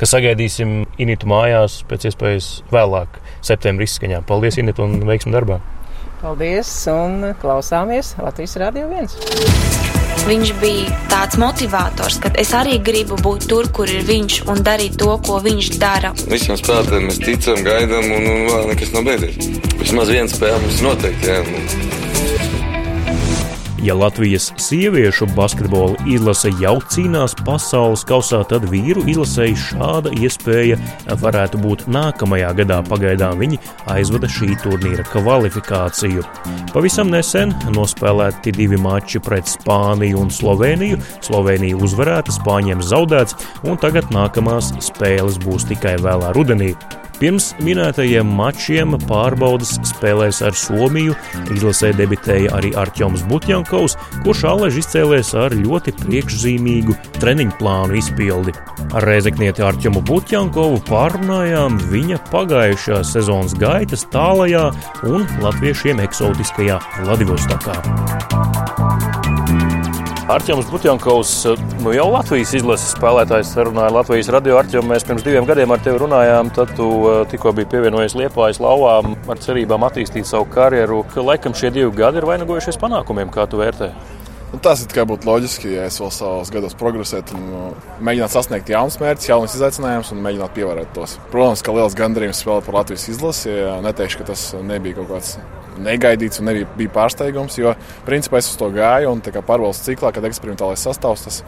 ka 0.00 0.08
sagaidīsim 0.08 0.84
Initu 1.02 1.28
mājās 1.30 1.82
pēc 1.88 2.10
iespējas 2.10 2.50
vēlāk, 2.72 3.20
septembrī 3.44 3.88
izskaņā. 3.88 4.22
Paldies, 4.28 4.60
Init, 4.62 4.80
un 4.82 5.00
veiksmi 5.08 5.34
darbā! 5.34 5.60
Paldies, 6.22 6.70
un 6.88 7.34
klausāmies 7.42 8.14
Latvijas 8.22 8.56
Rādio 8.62 8.88
1. 8.88 9.84
Viņš 10.26 10.52
bija 10.58 10.94
tāds 11.10 11.36
motivators, 11.38 12.16
ka 12.22 12.32
es 12.40 12.50
arī 12.56 12.80
gribu 12.82 13.18
būt 13.22 13.46
tur, 13.50 13.68
kur 13.70 13.90
ir 13.92 14.02
viņš 14.08 14.40
un 14.50 14.64
darīt 14.66 14.96
to, 14.98 15.12
ko 15.22 15.38
viņš 15.44 15.68
dara. 15.78 16.10
Visiem 16.32 16.58
spēlētājiem 16.58 17.06
mēs 17.10 17.20
ticam, 17.22 17.62
gaidām, 17.66 18.10
un, 18.16 18.26
un 18.32 18.42
vēl 18.48 18.66
nekas 18.72 18.96
nav 18.96 19.06
beidzies. 19.06 19.38
Vismaz 19.84 20.10
viena 20.10 20.32
spēle 20.32 20.58
mums 20.64 20.82
noteikti 20.88 21.30
jā. 21.30 22.04
Ja 23.86 23.94
Latvijas 23.94 24.52
sieviešu 24.56 25.28
basketbola 25.36 25.94
izlase 26.10 26.50
jau 26.58 26.72
cīnās 26.90 27.36
pasaules 27.46 28.02
kausā, 28.08 28.40
tad 28.50 28.64
vīru 28.66 29.04
izlasēji 29.06 29.54
šāda 29.62 30.10
iespēja 30.18 30.80
varētu 31.22 31.60
būt 31.62 31.84
nākamajā 31.94 32.50
gadā. 32.58 32.80
Pagaidām 32.88 33.38
viņi 33.44 33.60
aizvada 33.94 34.26
šī 34.26 34.56
turnīra 34.64 35.06
kvalifikāciju. 35.12 36.26
Pavisam 36.74 37.14
nesen 37.14 37.54
nospēlēti 37.78 38.56
divi 38.58 38.82
mači 38.82 39.22
pret 39.22 39.46
Spāniju 39.54 40.24
un 40.24 40.34
Sloveniju. 40.34 40.98
Slovenija 41.22 41.78
uzvarēta, 41.78 42.34
Spāņiem 42.40 42.82
zaudēts, 42.82 43.38
un 43.70 43.78
tagad 43.78 44.10
nākamās 44.10 44.74
spēles 44.82 45.38
būs 45.46 45.70
tikai 45.70 45.94
vēlā 46.02 46.34
rudenī. 46.34 46.74
Pirms 47.16 47.54
minētajiem 47.64 48.28
mačiem 48.36 48.92
pārbaudas 49.06 49.76
spēlēs 49.88 50.42
ar 50.44 50.56
Somiju. 50.58 51.14
Izlasē 51.54 51.94
debitēja 51.96 52.52
arī 52.58 52.74
Arčuns 52.76 53.24
Butjankovs, 53.30 53.96
kurš 54.26 54.44
Aleģis 54.50 54.82
izcēlēs 54.84 55.32
ar 55.40 55.56
ļoti 55.56 55.96
priekšzīmīgu 56.02 56.96
treniņu 57.16 57.56
plānu 57.56 57.96
izpildi. 58.02 58.52
Ar 58.92 59.08
reizeknieti 59.08 59.64
Arčumu 59.64 60.04
Butjankovu 60.04 60.82
pārunājām 60.90 61.80
viņa 61.88 62.20
pagājušā 62.28 63.00
sezonas 63.08 63.56
gaitas 63.56 64.04
tālajā 64.12 64.68
un 65.08 65.24
latviešiem 65.40 66.04
eksotiskajā 66.04 66.82
Vladivostokā. 67.06 68.65
Arčuns 70.26 70.66
Butjankovs, 70.70 71.46
nu 71.84 71.92
jau 71.94 72.08
Latvijas 72.10 72.50
izlases 72.58 72.96
spēlētājs, 72.96 73.52
runāja 73.68 73.92
Latvijas 73.94 74.26
radio 74.34 74.56
Arčuns. 74.58 74.88
Mēs 74.90 75.04
pirms 75.06 75.22
diviem 75.22 75.46
gadiem 75.46 75.70
ar 75.70 75.78
tevi 75.84 76.00
runājām, 76.02 76.48
tad 76.56 76.72
tu 76.74 76.88
eh, 77.06 77.20
tikko 77.30 77.52
biji 77.54 77.68
pievienojies 77.70 78.16
Liepājas 78.18 78.58
lauvām 78.58 79.14
ar 79.30 79.38
cerībām 79.44 79.86
attīstīt 79.86 80.26
savu 80.26 80.48
karjeru. 80.50 81.04
Ka, 81.12 81.22
laikam 81.22 81.54
šie 81.54 81.70
divi 81.76 81.92
gadi 81.94 82.18
ir 82.18 82.26
vainagojušies 82.26 82.78
panākumiem, 82.82 83.30
kā 83.30 83.44
tu 83.46 83.60
vērtē? 83.62 83.92
Nu, 84.50 84.58
tas 84.64 84.82
ir 84.82 84.90
tikai 84.90 85.04
būtu 85.12 85.30
loģiski, 85.30 85.76
ja 85.76 85.86
es 85.86 86.00
vēl 86.02 86.10
savos 86.16 86.50
gados 86.50 86.74
progresētu 86.80 87.38
un 87.38 87.46
nu, 87.52 87.62
mēģinātu 88.02 88.34
sasniegt 88.34 88.72
jaunus 88.74 88.98
mērķus, 88.98 89.28
jaunus 89.30 89.54
izaicinājumus 89.60 90.10
un 90.10 90.26
mēģinātu 90.26 90.58
pievērēt 90.58 90.90
tos. 90.98 91.20
Protams, 91.30 91.62
ka 91.62 91.76
liels 91.78 91.94
gandarījums 92.02 92.42
spēlēt 92.42 92.66
par 92.66 92.80
Latvijas 92.80 93.06
izlasi. 93.14 93.54
Neteikšu, 93.86 94.24
ka 94.24 94.32
tas 94.32 94.48
nebija 94.58 94.98
kaut 94.98 95.12
kāds 95.14 95.36
negaidīts 95.82 96.40
un 96.40 96.50
nebija, 96.50 96.68
bija 96.78 96.92
pārsteigums. 96.94 97.58
Jo 97.60 97.74
principā 98.06 98.40
es 98.40 98.50
uz 98.52 98.58
to 98.60 98.70
gāju 98.74 99.12
un 99.12 99.22
pārvaldes 99.22 99.84
ciklā, 99.86 100.12
kad 100.14 100.26
eksperimentālais 100.28 100.82
sastāvs 100.86 101.26
tas, 101.26 101.40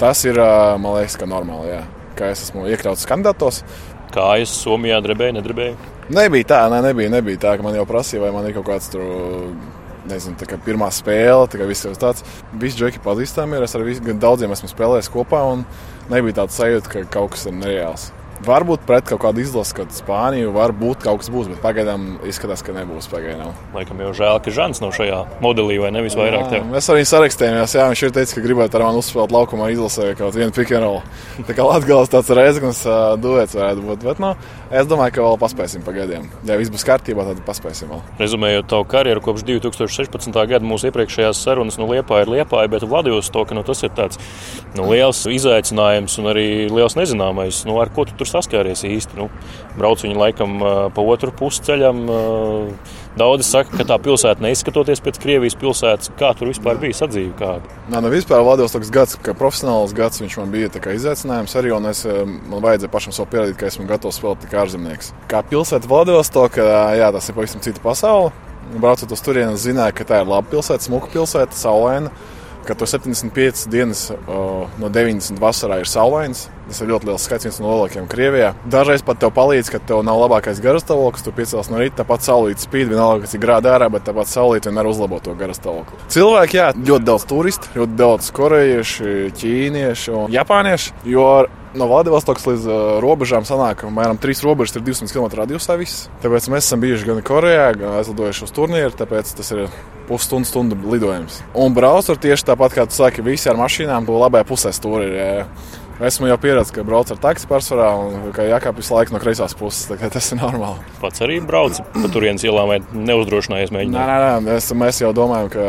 tas 0.00 0.24
ir 0.28 0.40
man 0.40 0.98
liekas, 0.98 1.18
ka 1.20 1.28
normāli. 1.30 1.74
Jā. 1.74 1.82
Kā 2.18 2.32
es 2.34 2.44
esmu 2.48 2.66
iekļauts 2.68 3.08
kandidātos. 3.08 3.62
Kā 4.10 4.32
es 4.42 4.52
Somijā 4.64 4.98
drebēju, 5.04 5.36
nedrebēju? 5.38 5.90
Nebija 6.10 6.48
tā, 6.50 6.64
ne, 6.72 6.80
nebija, 6.82 7.12
nebija 7.12 7.38
tā, 7.44 7.52
ka 7.56 7.62
man 7.62 7.76
jau 7.78 7.86
prasīja, 7.86 8.24
vai 8.24 8.32
man 8.34 8.48
ir 8.48 8.56
kaut 8.56 8.66
kāds 8.66 8.90
tur 8.90 9.04
nezinu, 10.10 10.34
tā 10.40 10.48
kā 10.50 10.58
pirmā 10.64 10.88
spēle, 10.94 11.48
tā 11.50 11.60
kā 11.60 11.68
viss 11.68 11.86
jau 11.86 11.92
tāds. 11.94 12.24
Visi 12.58 12.80
džeki 12.80 13.02
pazīstami 13.04 13.58
ir, 13.58 13.66
es 13.66 13.76
ar 13.76 13.86
visiem 13.86 14.18
daudziem 14.18 14.54
esmu 14.56 14.72
spēlējis 14.72 15.12
kopā, 15.14 15.44
un 15.52 15.62
nebija 16.10 16.42
tāds 16.42 16.58
sajūta, 16.58 16.90
ka 16.90 17.04
kaut 17.18 17.36
kas 17.36 17.46
ir 17.46 17.54
nereāls. 17.60 18.10
Varbūt 18.40 18.86
pret 18.88 19.04
kaut 19.04 19.20
kādu 19.20 19.42
izlasi, 19.42 19.74
kad 19.76 19.90
Spāniju 19.92 20.54
varbūt 20.54 21.02
kaut 21.04 21.20
kas 21.20 21.28
būs, 21.32 21.50
bet 21.50 21.58
pagaidām 21.60 22.14
izskatās, 22.24 22.62
ka 22.64 22.72
nebūs. 22.72 23.08
Pagaidām. 23.12 23.52
Laikam 23.74 24.00
jau 24.00 24.14
žēl, 24.16 24.38
ka 24.40 24.52
Žants 24.54 24.80
nav 24.80 24.94
šajā 24.96 25.18
modelī 25.44 25.76
vai 25.82 25.90
nevis 25.92 26.16
vairāk 26.16 26.46
tev. 26.48 26.64
Mēs 26.70 26.88
arī 26.92 27.02
sarakstījāmies, 27.08 27.74
jā, 27.76 27.84
viņš 27.90 28.02
ir 28.06 28.14
teicis, 28.16 28.36
ka 28.36 28.44
gribētu 28.44 28.78
ar 28.78 28.86
mani 28.86 29.02
uzspēlēt 29.02 29.34
laukumā 29.34 29.68
izlasē 29.74 30.14
kaut 30.16 30.38
vienu 30.38 30.80
roll. 30.80 31.02
Tā 31.48 31.56
kā 31.58 31.66
Latgals 31.66 32.12
tāds 32.12 32.30
reizes 32.32 32.80
uh, 32.88 33.12
duets 33.20 33.56
varētu 33.58 33.84
būt, 33.84 34.06
bet 34.08 34.22
nu, 34.24 34.32
es 34.70 34.88
domāju, 34.88 35.16
ka 35.18 35.26
vēl 35.26 35.36
paspēsim 35.42 35.84
pagaidām. 35.84 36.30
Ja 36.48 36.56
viss 36.60 36.72
būs 36.72 36.86
kārtībā, 36.88 37.26
tad 37.28 37.44
paspēsim 37.44 37.92
vēl. 37.92 38.00
Rezumējot 38.22 38.70
tavu 38.72 38.88
karjeru 38.88 39.24
kopš 39.24 39.44
2016. 39.50 40.40
gada 40.54 40.64
mūsu 40.64 40.88
iepriekšējās 40.88 41.44
sarunas, 41.44 41.76
nu 41.80 41.90
Liepā 41.90 42.22
ir 42.24 42.32
Liepā, 42.38 42.64
bet 42.72 42.88
Vladivostok, 42.88 43.52
nu 43.56 43.66
tas 43.66 43.84
ir 43.84 43.92
tāds 43.96 44.20
nu, 44.78 44.88
liels 44.88 45.26
izaicinājums 45.28 46.16
un 46.22 46.32
arī 46.32 46.48
liels 46.72 46.96
nezināmais, 46.96 47.64
nu 47.68 47.80
ar 47.82 47.92
ko 47.92 48.06
tu 48.08 48.16
tur 48.16 48.29
saskāries 48.30 48.84
īsti. 48.86 49.18
Nu, 49.18 49.28
brauc 49.76 50.02
viņi 50.04 50.18
laikam 50.18 50.58
pa 50.94 51.04
otru 51.04 51.34
pusceļam. 51.36 52.02
Daudzi 53.18 53.44
saka, 53.48 53.74
ka 53.74 53.84
tā 53.88 53.96
pilsēta 53.98 54.44
neizskatoties 54.44 55.02
pēc 55.02 55.18
Krievijas 55.22 55.56
pilsētas. 55.58 56.12
Kā 56.18 56.30
tur 56.38 56.52
vispār 56.52 56.78
bija 56.78 56.94
sadzīve? 57.00 57.32
Kāda? 57.40 57.78
Nē, 57.90 58.02
nu 58.04 58.12
vispār 58.12 58.44
Vladivostovs 58.46 58.92
gads, 58.94 59.16
kā 59.18 59.34
profesionāls 59.36 59.94
gads, 59.96 60.22
viņš 60.22 60.36
man 60.38 60.54
bija 60.54 60.70
izaicinājums 60.70 61.56
arī, 61.58 61.74
es, 61.90 62.04
man 62.06 62.62
vajadzēja 62.62 62.92
pašam 62.92 63.16
sev 63.16 63.26
pierādīt, 63.32 63.58
ka 63.58 63.66
esmu 63.66 63.88
gatavs 63.90 64.20
spēlēt 64.20 64.46
kā 64.50 64.62
ārzemnieks. 64.62 65.10
Kā 65.30 65.42
pilsēta 65.46 65.90
Vladivostok, 65.90 66.60
jā, 66.62 67.10
tas 67.16 67.28
ir 67.28 67.38
pavisam 67.38 67.64
cita 67.66 67.82
pasaule. 67.82 68.30
Braucot 68.70 69.10
uz 69.10 69.22
turieni, 69.26 69.58
zināju, 69.58 69.96
ka 69.98 70.06
tā 70.06 70.20
ir 70.22 70.30
laba 70.30 70.46
pilsēta, 70.52 70.86
smuka 70.86 71.10
pilsēta, 71.10 71.58
saulaina. 71.58 72.12
Ka 72.66 72.76
to 72.78 72.86
75 72.86 73.66
dienas 73.70 74.08
no 74.80 74.88
90 74.88 75.40
vasarā 75.40 75.80
ir 75.80 75.88
saulains. 75.90 76.48
Tas 76.70 76.84
ir 76.84 76.90
ļoti 76.92 77.08
liels 77.08 77.24
skaits, 77.26 77.46
viens 77.48 77.56
no 77.58 77.72
lielākajiem 77.72 78.06
Krievijā. 78.10 78.52
Dažreiz 78.70 79.02
pat 79.02 79.18
tev 79.18 79.32
palīdz, 79.34 79.72
ka 79.74 79.80
tev 79.82 80.04
nav 80.06 80.20
labākais 80.20 80.60
garastāvoklis, 80.62 81.24
tu 81.26 81.32
piecēlies 81.34 81.70
no 81.72 81.80
rīta, 81.80 81.96
tāpat 82.04 82.22
saulīt 82.28 82.62
spīd, 82.62 82.92
vienalga, 82.92 83.24
kas 83.24 83.34
ir 83.34 83.42
grādā 83.42 83.72
ārā, 83.74 83.88
bet 83.90 84.06
tāpat 84.06 84.30
saulīt 84.30 84.68
vienmēr 84.68 84.86
uzlabo 84.86 85.18
to 85.24 85.34
garastāvokli. 85.40 85.98
Cilvēki, 86.14 86.60
jā, 86.60 86.68
ļoti 86.78 87.08
daudz 87.08 87.26
turistu, 87.26 87.72
ļoti 87.74 87.98
daudz 87.98 88.30
korejiešu, 88.38 89.16
ķīniešu 89.40 90.14
un 90.20 90.36
japāniešu, 90.36 90.94
jo 91.10 91.26
No 91.70 91.86
Vladivostokas 91.86 92.48
līdz 92.48 92.64
uh, 92.66 92.78
robežām 93.02 93.44
sanāk, 93.46 93.82
ka 93.82 93.86
apmēram 93.86 94.18
trīs 94.18 94.42
robežas 94.42 94.74
ir 94.74 94.82
200 94.88 95.12
km 95.14 95.28
radiusā. 95.38 95.76
Viss. 95.78 96.08
Tāpēc 96.24 96.48
mēs 96.50 96.66
esam 96.66 96.82
bijuši 96.82 97.06
gan 97.06 97.20
Korejā, 97.22 97.68
gan 97.78 97.98
aizlidojuši 98.00 98.46
uz 98.48 98.54
turnīru. 98.56 98.96
Tāpēc 98.98 99.30
tas 99.38 99.52
ir 99.54 99.68
pusstundu 100.08 100.50
stundu 100.50 100.78
lidojums. 100.90 101.38
Un 101.54 101.76
braucot 101.76 102.18
tieši 102.18 102.48
tāpat, 102.48 102.74
kā 102.74 102.88
tu 102.90 102.98
saki, 102.98 103.22
visi 103.22 103.46
ar 103.52 103.60
mašīnām, 103.60 104.08
to 104.08 104.18
labajā 104.18 104.48
pusē 104.48 104.74
stūri 104.74 105.06
ir. 105.12 105.14
Jā. 105.20 105.46
Esmu 106.00 106.30
jau 106.30 106.36
pieredzējis, 106.40 106.72
ka 106.72 106.82
braucu 106.88 107.12
ar 107.12 107.18
taksi 107.20 107.44
pārsvarā 107.50 107.88
un 108.00 108.30
ka 108.32 108.46
jākāp 108.48 108.78
visu 108.80 108.94
laiku 108.94 109.12
no 109.12 109.18
kreisās 109.20 109.52
puses. 109.52 109.90
Tas 110.14 110.30
ir 110.32 110.38
normāli. 110.40 110.80
Pats 111.02 111.20
arī 111.26 111.36
braucu 111.44 111.84
pa 111.92 112.08
turienes 112.12 112.44
ielām 112.46 112.70
vai 112.72 112.78
neuzdrošinājies 112.80 113.72
mēģināt? 113.74 113.98
Nē, 113.98 114.06
nē, 114.08 114.30
nē 114.32 114.38
mēs, 114.46 114.70
mēs 114.80 115.02
jau 115.02 115.10
domājam, 115.16 115.50
ka 115.52 115.66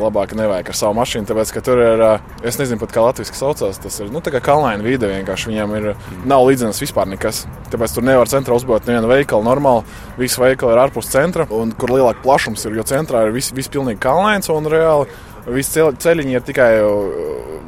labāk 0.00 0.32
nevajag 0.38 0.72
ar 0.72 0.78
savu 0.80 0.96
mašīnu, 0.96 1.28
tāpēc, 1.28 1.52
ka 1.52 1.64
tur 1.68 1.82
ir, 1.84 2.04
es 2.48 2.56
nezinu 2.56 2.80
pat 2.80 2.96
kā 2.96 3.04
latviešu 3.04 3.36
saucās, 3.36 3.82
tas 3.84 4.00
ir, 4.00 4.08
nu, 4.14 4.24
tā 4.24 4.32
kā 4.32 4.40
kalnaina 4.48 4.80
vide 4.86 5.12
vienkārši 5.12 5.52
viņiem 5.52 5.76
ir, 5.76 5.92
nav 6.24 6.48
līdzenas 6.48 6.80
vispār 6.80 7.12
nekas. 7.12 7.44
Tāpēc 7.68 7.98
tur 7.98 8.08
nevar 8.08 8.32
centrā 8.32 8.56
uzbūvēt 8.56 8.88
nevienu 8.88 9.12
veikalu 9.12 9.44
normāli. 9.44 9.84
Visi 10.16 10.40
veikali 10.40 10.72
ir 10.72 10.84
ārpus 10.86 11.12
centra, 11.12 11.44
un 11.52 11.76
kur 11.76 11.92
lielāka 11.92 12.24
plašums 12.24 12.64
ir, 12.64 12.80
jo 12.80 12.88
centrā 12.88 13.26
ir 13.26 13.36
viss 13.36 13.52
vis 13.52 13.68
pilnīgi 13.68 14.00
kalnains 14.08 14.48
un 14.54 14.72
reāli 14.72 15.10
Visi 15.46 15.82
ceļiņi 16.02 16.34
ir 16.34 16.46
tikai 16.46 16.70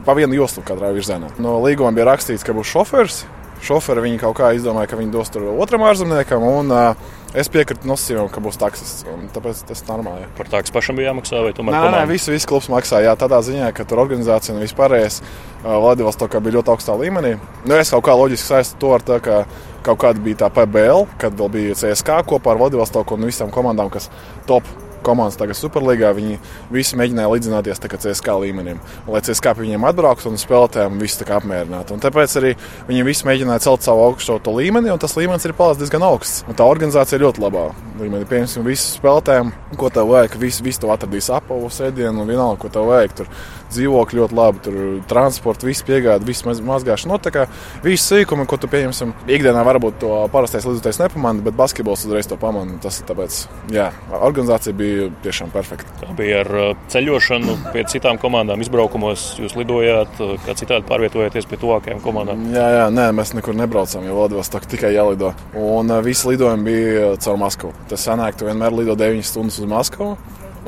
pa 0.07 0.15
vienu 0.19 0.35
joslu 0.39 0.65
katrā 0.67 0.91
virzienā. 0.97 1.31
No 1.43 1.59
līguma 1.63 1.93
bija 1.95 2.09
rakstīts, 2.13 2.47
ka 2.47 2.57
būs 2.57 2.73
šofers. 2.73 3.23
Šoferi 3.63 4.05
viņi 4.05 4.21
kaut 4.23 4.37
kā 4.39 4.53
izdomāja, 4.55 4.91
ka 4.91 4.99
viņi 4.99 5.15
dos 5.15 5.31
tur 5.35 5.49
otram 5.51 5.83
ārzemniekam. 5.87 6.45
Un, 6.47 6.75
uh, 6.75 7.17
Es 7.37 7.51
piekrītu 7.53 7.85
nosacījumam, 7.85 8.31
ka 8.33 8.41
būs 8.41 8.57
taksis. 8.57 8.93
Tāpēc 9.35 9.61
tas 9.69 9.83
ir 9.83 9.89
normāli. 9.91 10.23
Jā. 10.23 10.29
Par 10.39 10.49
taksu 10.49 10.73
pašam 10.73 10.97
bija 10.97 11.11
jāmaksā, 11.11 11.43
vai 11.45 11.51
tomēr? 11.53 11.75
Nē, 11.75 11.81
komanda? 11.85 12.01
nē, 12.01 12.09
visu, 12.09 12.33
visu 12.33 12.49
klubs 12.49 12.71
maksā. 12.73 13.03
Jā, 13.05 13.13
tādā 13.21 13.43
ziņā, 13.45 13.69
ka 13.77 13.85
tur 13.89 14.01
organizācija 14.01 14.55
un 14.57 14.63
vispārējais 14.65 15.19
uh, 15.21 15.75
Vladivostokā 15.77 16.41
bija 16.41 16.57
ļoti 16.57 16.73
augstā 16.73 16.97
līmenī. 16.97 17.35
Nu, 17.67 17.77
es 17.77 17.93
kaut 17.93 18.07
kā 18.09 18.17
loģiski 18.17 18.49
saistu 18.49 18.81
to 18.81 18.95
ar 18.97 19.05
to, 19.05 19.21
ka 19.21 19.43
kaut 19.85 20.01
kāda 20.07 20.25
bija 20.25 20.47
tā 20.47 20.49
PBL, 20.57 21.05
kad 21.21 21.37
vēl 21.37 21.53
bija 21.53 21.77
CSK 21.77 22.23
kopā 22.33 22.55
ar 22.55 22.63
Vladivostoku 22.63 23.19
un 23.19 23.29
visām 23.29 23.53
komandām, 23.53 23.93
kas 23.93 24.09
top 24.49 24.65
komandas 25.07 25.39
tagad 25.41 25.59
Superligā, 25.59 26.13
viņi 26.17 26.39
visi 26.75 26.99
mēģināja 26.99 27.33
līdzināties 27.33 27.83
CSK 27.83 28.37
līmenim. 28.43 28.81
Lai 29.09 29.23
CSK 29.25 29.55
pie 29.57 29.67
viņiem 29.67 29.87
atbrauktu 29.89 30.31
un 30.31 30.41
spēlētājiem 30.41 30.99
viss 31.03 31.23
apmierinātu. 31.23 31.97
Un 31.97 32.03
tāpēc 32.03 32.37
arī 32.41 32.55
viņi 32.89 33.07
visi 33.07 33.29
mēģināja 33.29 33.67
celt 33.67 33.87
savu 33.87 34.05
augstu 34.07 34.39
līmeni, 34.55 34.93
un 34.93 35.03
tas 35.03 35.17
līmenis 35.19 35.47
ir 35.49 35.57
palicis 35.59 35.85
diezgan 35.85 36.07
augsts. 36.07 36.45
Un 36.49 36.59
tā 36.59 36.67
organizācija 36.69 37.19
ir 37.19 37.27
ļoti 37.27 37.45
labā 37.45 37.69
līmenī. 37.99 38.27
Piemēram, 38.29 38.67
visi 38.67 38.99
spēlētājiem, 38.99 39.53
ko 39.79 39.91
tev 39.93 40.13
vajag, 40.13 40.39
visi, 40.41 40.65
visi 40.67 40.83
to 40.83 40.93
atradīs 40.95 41.31
apavu 41.35 41.71
sēdienu 41.73 42.23
un 42.23 42.31
vienalga, 42.31 42.61
ko 42.63 42.73
tev 42.73 42.89
vajag. 42.93 43.17
Tur 43.19 43.33
dzīvokļi 43.73 44.21
ļoti 44.21 44.39
labi, 44.39 44.63
tur 44.65 44.79
transporta, 45.11 45.67
viss 45.69 45.85
piegāda, 45.87 46.25
viss 46.27 46.45
maz, 46.47 46.61
mazgāšana. 46.65 47.15
No, 47.15 47.33
kā, 47.33 47.47
visi 47.85 48.05
sīkumi, 48.05 48.47
ko 48.49 48.59
tu 48.61 48.71
pieņemsim, 48.71 49.15
ikdienā 49.29 49.65
varbūt 49.67 50.01
to 50.03 50.13
parastais 50.33 50.67
līdzekļs 50.69 51.01
nepamanā, 51.05 51.45
bet 51.47 51.57
basketbols 51.59 52.07
uzreiz 52.09 52.29
to 52.31 52.39
pamanā. 52.41 52.79
Tas 52.83 53.01
ir 53.01 53.09
tāpēc, 53.09 53.41
jā, 53.75 53.89
organizācija 54.19 54.77
bija 54.77 55.09
tiešām 55.25 55.53
perfekta. 55.55 55.93
Kā 56.03 56.15
bija 56.19 56.43
ar 56.45 56.53
uh, 56.55 56.71
ceļošanu 56.93 57.59
pie 57.75 57.85
citām 57.91 58.21
komandām, 58.23 58.63
izbraukumos, 58.65 59.31
jūs 59.41 59.57
lidojāt, 59.59 60.21
uh, 60.25 60.37
kā 60.47 60.57
citādi 60.59 60.89
pārvietojaties 60.89 61.49
pie 61.51 61.61
tuvākajām 61.61 62.03
komandām? 62.05 62.49
Jā, 62.55 62.67
jā, 62.79 62.89
nē, 62.95 63.11
mēs 63.17 63.35
nekur 63.39 63.57
nebraucām, 63.59 64.07
jo 64.09 64.29
tā 64.49 64.63
tikai 64.65 64.95
jālido. 64.97 65.35
Un 65.59 65.93
uh, 65.93 66.03
visi 66.05 66.31
lidojumi 66.31 66.69
bija 66.69 67.13
caur 67.23 67.41
Maskavu. 67.41 67.75
Tas 67.91 68.05
sanāk, 68.09 68.39
tu 68.39 68.49
vienmēr 68.49 68.75
lido 68.75 68.97
9 68.99 69.27
stundas 69.27 69.61
uz 69.61 69.69
Maskavu. 69.69 70.17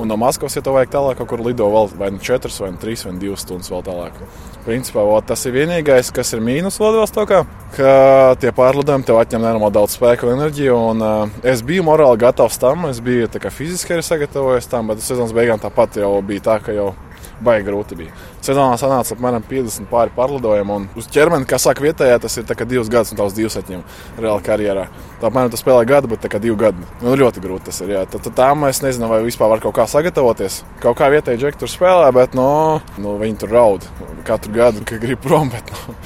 Un 0.00 0.08
no 0.08 0.16
Maskavas, 0.16 0.54
ja 0.56 0.62
tev 0.64 0.78
vajag 0.78 0.94
tālāk, 0.94 1.18
kaut 1.18 1.28
kur 1.28 1.42
lido 1.44 1.66
vēl 1.68 1.90
vai 2.00 2.08
nu 2.14 2.20
4, 2.24 2.48
vai 2.62 2.70
3, 2.80 3.02
vai 3.04 3.12
2 3.20 3.34
stundas 3.42 3.68
vēl 3.68 3.82
tālāk. 3.84 4.16
Principā 4.64 5.04
o, 5.04 5.18
tas 5.24 5.44
ir 5.44 5.52
vienīgais, 5.58 6.08
kas 6.16 6.32
ir 6.32 6.40
mīnus 6.44 6.78
Vladivostokā, 6.80 7.42
ka 7.76 7.92
tie 8.40 8.52
pārlidojumi 8.56 9.04
tev 9.04 9.20
atņem 9.20 9.44
nenormāli 9.44 9.76
daudz 9.76 9.98
spēka 9.98 10.24
un 10.24 10.38
enerģiju. 10.38 10.78
Un, 10.94 11.04
uh, 11.04 11.44
es 11.44 11.60
biju 11.66 11.84
morāli 11.84 12.22
gatavs 12.22 12.56
tam, 12.62 12.88
es 12.88 13.02
biju 13.04 13.28
fiziski 13.52 13.96
arī 13.96 14.06
sagatavojies 14.06 14.70
tam, 14.72 14.88
bet 14.88 15.04
sezonas 15.04 15.36
beigām 15.36 15.60
tāpat 15.60 16.00
jau 16.00 16.14
bija 16.24 16.46
tā, 16.48 16.58
ka 16.64 16.76
jau 16.76 16.94
baigi 17.44 17.66
grūti 17.68 17.98
bija. 17.98 18.14
Sezonā 18.44 18.76
sanāca 18.80 19.16
apmēram 19.16 19.44
50 19.48 19.88
pāri 19.90 20.12
pārlidojumu, 20.16 20.76
un 20.76 20.88
uz 21.00 21.08
ķermeni, 21.12 21.48
kā 21.48 21.58
saka, 21.60 21.84
vietējā 21.84 22.20
tas 22.22 22.38
ir 22.40 22.48
divus 22.70 22.90
gadus, 22.92 23.12
un 23.12 23.20
tās 23.20 23.36
divas 23.36 23.58
atņem 23.60 23.84
reāli 24.20 24.46
karjerā. 24.46 24.86
Tā 25.20 25.28
apmēram 25.28 25.52
tas 25.52 25.60
spēlē 25.64 25.84
gadu, 25.88 26.10
bet 26.12 26.24
divi 26.40 26.56
gadi. 26.56 26.86
Nu, 27.02 27.12
ļoti 27.18 27.42
grūti 27.44 27.68
tas 27.68 27.80
ir. 27.84 27.92
Jā. 27.96 28.06
Tad, 28.08 28.24
tad 28.24 28.36
tām 28.38 28.64
es 28.68 28.80
nezinu, 28.84 29.10
vai 29.10 29.20
vispār 29.26 29.52
var 29.52 29.60
kaut 29.64 29.76
kā 29.76 29.86
sagatavoties. 29.90 30.62
Kaut 30.80 30.96
kā 31.00 31.10
vietēji 31.12 31.42
džekļi 31.42 31.60
tur 31.60 31.72
spēlē, 31.72 32.08
bet 32.16 32.36
no, 32.38 32.80
nu, 33.00 33.18
viņi 33.20 33.42
tur 33.42 33.52
raud 33.56 33.86
katru 34.28 34.54
gadu, 34.56 34.84
kad 34.88 35.02
grib 35.02 35.20
prom. 35.24 35.52
Bet, 35.52 35.72
no, 35.74 35.96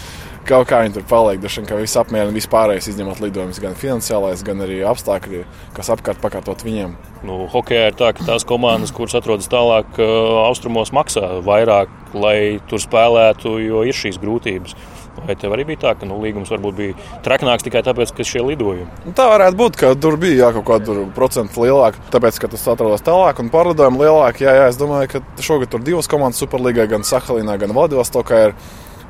kaut 0.48 0.68
kā 0.70 0.82
viņi 0.84 0.98
tur 0.98 1.06
paliek. 1.08 1.42
Vien, 1.42 1.66
ka 1.68 1.78
viss 1.78 1.98
apmierina 2.00 2.34
vispārējais, 2.34 2.88
izņemot 2.92 3.22
lidojumus, 3.24 3.60
gan 3.62 3.76
finansiālais, 3.78 4.44
gan 4.46 4.62
arī 4.64 4.80
apstākļi, 4.86 5.44
kas 5.76 5.90
apkārt 5.94 6.22
pakārtot 6.22 6.64
viņiem. 6.66 6.96
Nu, 7.24 7.44
hokejā 7.52 7.90
ir 7.90 7.98
tā, 7.98 8.12
ka 8.16 8.26
tās 8.26 8.44
komandas, 8.48 8.92
kuras 8.94 9.16
atrodas 9.16 9.48
tālāk 9.52 9.96
uh, 10.00 10.42
austrumos, 10.44 10.92
maksā 10.94 11.38
vairāk, 11.44 11.92
lai 12.16 12.60
tur 12.68 12.82
spēlētu, 12.82 13.56
jo 13.64 13.86
ir 13.88 13.96
šīs 13.96 14.20
grūtības. 14.22 14.76
Vai 15.24 15.36
tev 15.38 15.54
arī 15.54 15.62
bija 15.68 15.80
tā, 15.84 15.92
ka 15.96 16.08
nu, 16.08 16.18
līgums 16.20 16.50
varbūt 16.50 16.76
bija 16.76 16.94
traknāks 17.24 17.64
tikai 17.64 17.84
tāpēc, 17.86 18.10
ka 18.16 18.26
šie 18.26 18.42
lidojumi? 18.44 18.88
Nu, 19.06 19.14
tā 19.16 19.28
varētu 19.30 19.56
būt, 19.60 19.78
ka 19.80 19.92
tur 19.96 20.18
bija 20.20 20.40
jā, 20.42 20.48
kaut 20.56 20.66
kāda 20.68 21.06
procenta 21.16 21.62
lielāka, 21.62 22.02
tāpēc, 22.12 22.40
ka 22.42 22.50
tas 22.52 22.66
atrodas 22.74 23.04
tālāk 23.06 23.40
un 23.40 23.52
pārlidojumi 23.54 24.02
lielāki. 24.02 24.44
Jā, 24.44 24.56
jā, 24.58 24.66
es 24.72 24.80
domāju, 24.80 25.14
ka 25.14 25.44
šogad 25.46 25.70
tur 25.72 25.84
divas 25.86 26.10
komandas 26.10 26.42
Superligā, 26.42 26.88
gan 26.90 27.06
Sahalinā, 27.06 27.56
gan 27.62 27.72
Vladivostokā 27.76 28.42
ir 28.48 28.58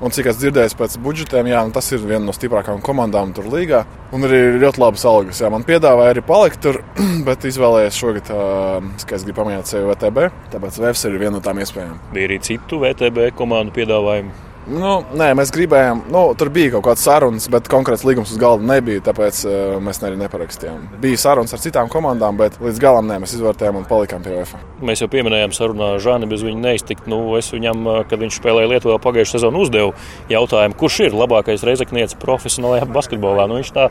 Un 0.02 0.10
cik 0.14 0.26
es 0.32 0.38
dzirdēju 0.40 0.74
pēc 0.78 0.96
budžetiem, 1.04 1.48
jā, 1.52 1.60
nu, 1.66 1.74
tas 1.74 1.86
ir 1.94 2.02
viena 2.02 2.24
no 2.26 2.34
stiprākajām 2.34 2.82
komandām 2.84 3.34
tur 3.36 3.46
līgā. 3.52 3.84
Un 4.14 4.26
arī 4.26 4.40
ļoti 4.62 4.82
labas 4.82 5.04
algas. 5.06 5.42
Jā, 5.42 5.50
man 5.54 5.66
piedāvāja 5.66 6.16
arī 6.16 6.24
palikt 6.26 6.62
tur, 6.64 6.80
bet 7.28 7.46
izvēlējos 7.46 8.00
šogad, 8.00 8.32
ka 9.04 9.18
es 9.18 9.26
gribu 9.26 9.42
pamēģināt 9.42 9.70
sevi 9.70 9.90
VTB. 9.92 10.26
Tāpēc 10.54 10.80
VFS 10.82 11.06
ir 11.10 11.20
viena 11.22 11.36
no 11.38 11.44
tām 11.44 11.62
iespējām. 11.62 12.00
Bija 12.14 12.30
arī 12.30 12.40
citu 12.42 12.82
VTB 12.82 13.30
komandu 13.38 13.76
piedāvājumu. 13.78 14.53
Nu, 14.64 15.02
nē, 15.12 15.32
mēs 15.36 15.52
gribējām, 15.52 16.06
nu, 16.12 16.22
tur 16.40 16.48
bija 16.52 16.72
kaut 16.74 16.86
kādas 16.86 17.04
sarunas, 17.04 17.46
bet 17.52 17.68
konkrēts 17.68 18.04
līgums 18.06 18.32
uz 18.32 18.40
galda 18.40 18.64
nebija. 18.64 19.02
Tāpēc 19.04 19.40
uh, 19.44 19.56
mēs 19.84 20.00
arī 20.04 20.16
neparakstījām. 20.22 20.86
Bija 21.02 21.20
sarunas 21.20 21.52
ar 21.52 21.60
citām 21.60 21.90
komandām, 21.92 22.38
bet 22.40 22.56
līdz 22.62 22.80
galam 22.80 23.08
nē, 23.10 23.18
mēs 23.22 23.34
izvērtējām 23.36 23.82
un 23.82 23.84
palikām 23.88 24.24
pie 24.24 24.32
UEFA. 24.38 24.60
Mēs 24.84 25.02
jau 25.04 25.08
pieminējām, 25.12 25.52
sarunā 25.56 25.90
Žāni 26.02 26.28
bez 26.30 26.44
viņa 26.46 26.60
neiztikt. 26.62 27.08
Nu, 27.10 27.18
es 27.36 27.50
viņam, 27.52 27.84
eh, 27.92 27.98
kad 28.08 28.22
viņš 28.24 28.38
spēlēja 28.40 28.70
Lietuvā 28.72 28.96
pagājušajā 29.04 29.38
sezonā, 29.38 29.60
uzdevu 29.66 29.92
jautājumu, 30.32 30.78
kurš 30.80 30.98
ir 31.06 31.18
labākais 31.18 31.64
reizeknieks 31.68 32.16
profesionālajā 32.24 32.88
basketbolā. 32.88 33.46
Nu, 33.50 33.60
viņš 33.60 33.72
tā 33.76 33.90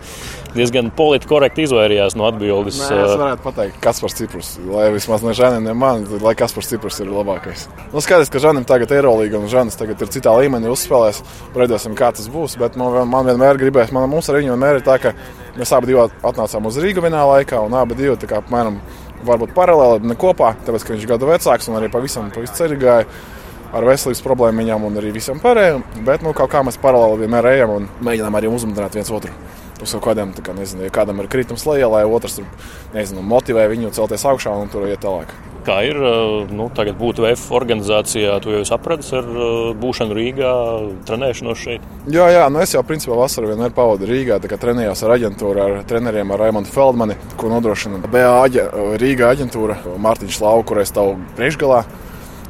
diezgan 0.57 0.89
politiski 0.95 1.29
korekti 1.29 1.67
izvairījās 1.67 2.17
no 2.17 2.25
atbildes. 2.31 2.81
Nē, 2.81 2.89
es 2.97 3.13
eh, 3.13 3.21
varētu 3.21 3.45
pateikt, 3.45 3.79
kas 3.83 4.01
par 4.01 4.13
Ciprus. 4.13 4.55
Lai 4.65 4.89
vismaz 4.95 5.21
ne 5.21 5.37
Žānim, 5.37 5.69
ne 5.69 5.77
man, 5.77 6.07
lai 6.21 6.33
kas 6.39 6.53
par 6.57 6.65
Ciprus 6.65 6.99
ir 6.99 7.13
labākais. 7.13 7.67
Nu, 7.93 8.01
skaidrs, 8.01 8.33
ka 8.33 8.41
Žānim 8.41 8.65
tagad 8.65 8.89
ir 8.89 9.03
Eirolīga 9.03 9.37
un 9.37 9.49
Žānis 9.51 9.77
tagad 9.77 10.01
ir 10.01 10.13
citā 10.13 10.33
līmenī 10.37 10.62
līmenī 10.63 10.71
uzspēlēs. 10.73 11.21
Redzēsim, 11.55 11.95
kā 11.95 12.11
tas 12.15 12.27
būs. 12.31 12.57
Bet 12.59 12.77
man, 12.79 13.07
man 13.09 13.27
vienmēr 13.27 13.59
gribēs, 13.59 13.91
man, 13.91 14.09
mums 14.09 14.29
ar 14.29 14.39
viņu 14.39 14.53
vienmēr 14.53 14.79
ir 14.79 14.85
tā, 14.85 14.97
ka 15.01 15.13
mēs 15.57 15.73
abi 15.75 15.95
atnācām 15.97 16.67
uz 16.67 16.79
Rīgu 16.81 17.03
vienā 17.03 17.23
laikā, 17.27 17.61
un 17.61 17.73
abi 17.73 17.95
divi 17.99 18.15
kā, 18.27 18.41
apmēram, 18.41 18.79
varbūt 19.23 19.53
paralēli, 19.55 20.07
ne 20.07 20.17
kopā, 20.19 20.55
tāpēc 20.65 20.83
ka 20.83 20.93
viņš 20.93 21.05
ir 21.05 21.13
gadu 21.13 21.29
vecāks 21.29 21.69
un 21.69 21.79
arī 21.79 21.89
pavisam, 21.91 22.31
pavisam 22.33 22.59
ceļā 22.59 22.79
gāja. 22.79 23.07
Ar 23.73 23.87
veselības 23.87 24.19
problēmu 24.21 24.61
viņam 24.61 24.83
un 24.85 24.99
arī 25.01 25.09
visam 25.15 25.39
pārējiem. 25.41 25.81
Bet 26.05 26.21
nu, 26.21 26.29
kā 26.37 26.59
mēs 26.61 26.77
paralēli 26.77 27.23
vienmēr 27.23 27.47
ejam 27.55 27.73
un 27.73 27.87
mēģinām 28.05 28.37
arī 28.37 28.51
uzmundrināt 28.53 28.93
viens 28.93 29.09
otru 29.09 29.33
uz 29.81 29.95
kaut 29.97 30.05
kādiem, 30.05 30.29
kā, 30.45 30.53
nezinu, 30.55 30.85
ja 30.85 30.93
kādam 30.93 31.23
ir 31.23 31.27
kritums 31.31 31.65
lejā, 31.65 31.89
lai 31.89 32.03
otrs 32.05 32.37
nezinu, 32.93 33.25
motivē 33.25 33.65
viņu 33.73 33.89
celties 33.97 34.29
augšā 34.29 34.53
un 34.61 34.69
tur 34.71 34.85
iet 34.85 35.01
tālāk. 35.01 35.33
Kā 35.63 35.77
ir 35.87 35.95
nu, 36.51 36.65
tagad 36.75 36.97
būt 36.99 37.21
VF 37.23 37.53
organizācijā, 37.55 38.35
tu 38.43 38.51
jau 38.51 38.63
saprati 38.67 39.07
ar 39.15 39.27
būšanu 39.79 40.15
Rīgā, 40.17 40.53
trenēšanos 41.07 41.61
šeit? 41.61 41.85
Jā, 42.11 42.25
jā 42.35 42.49
nu 42.51 42.59
es 42.59 42.73
jau 42.75 42.81
principā 42.83 43.15
vasaru 43.15 43.53
vienmēr 43.53 43.71
pavadu 43.75 44.09
Rīgā, 44.09 44.41
tā 44.43 44.51
kā 44.51 44.59
trenējos 44.59 45.05
ar 45.07 45.15
aģentūru, 45.15 45.61
ar 45.63 45.85
treneriem, 45.87 46.33
ar 46.35 46.43
Raimondu 46.43 46.71
Feldmani, 46.73 47.15
ko 47.39 47.51
nodrošina 47.53 48.01
BA 48.03 48.25
aģe, 48.41 48.65
Rīgā 48.99 49.29
aģentūra, 49.37 49.79
Mārtiņš 50.03 50.41
Lau, 50.43 50.57
kur 50.67 50.83
es 50.83 50.91
stāvu 50.91 51.15
priekšgalā. 51.39 51.85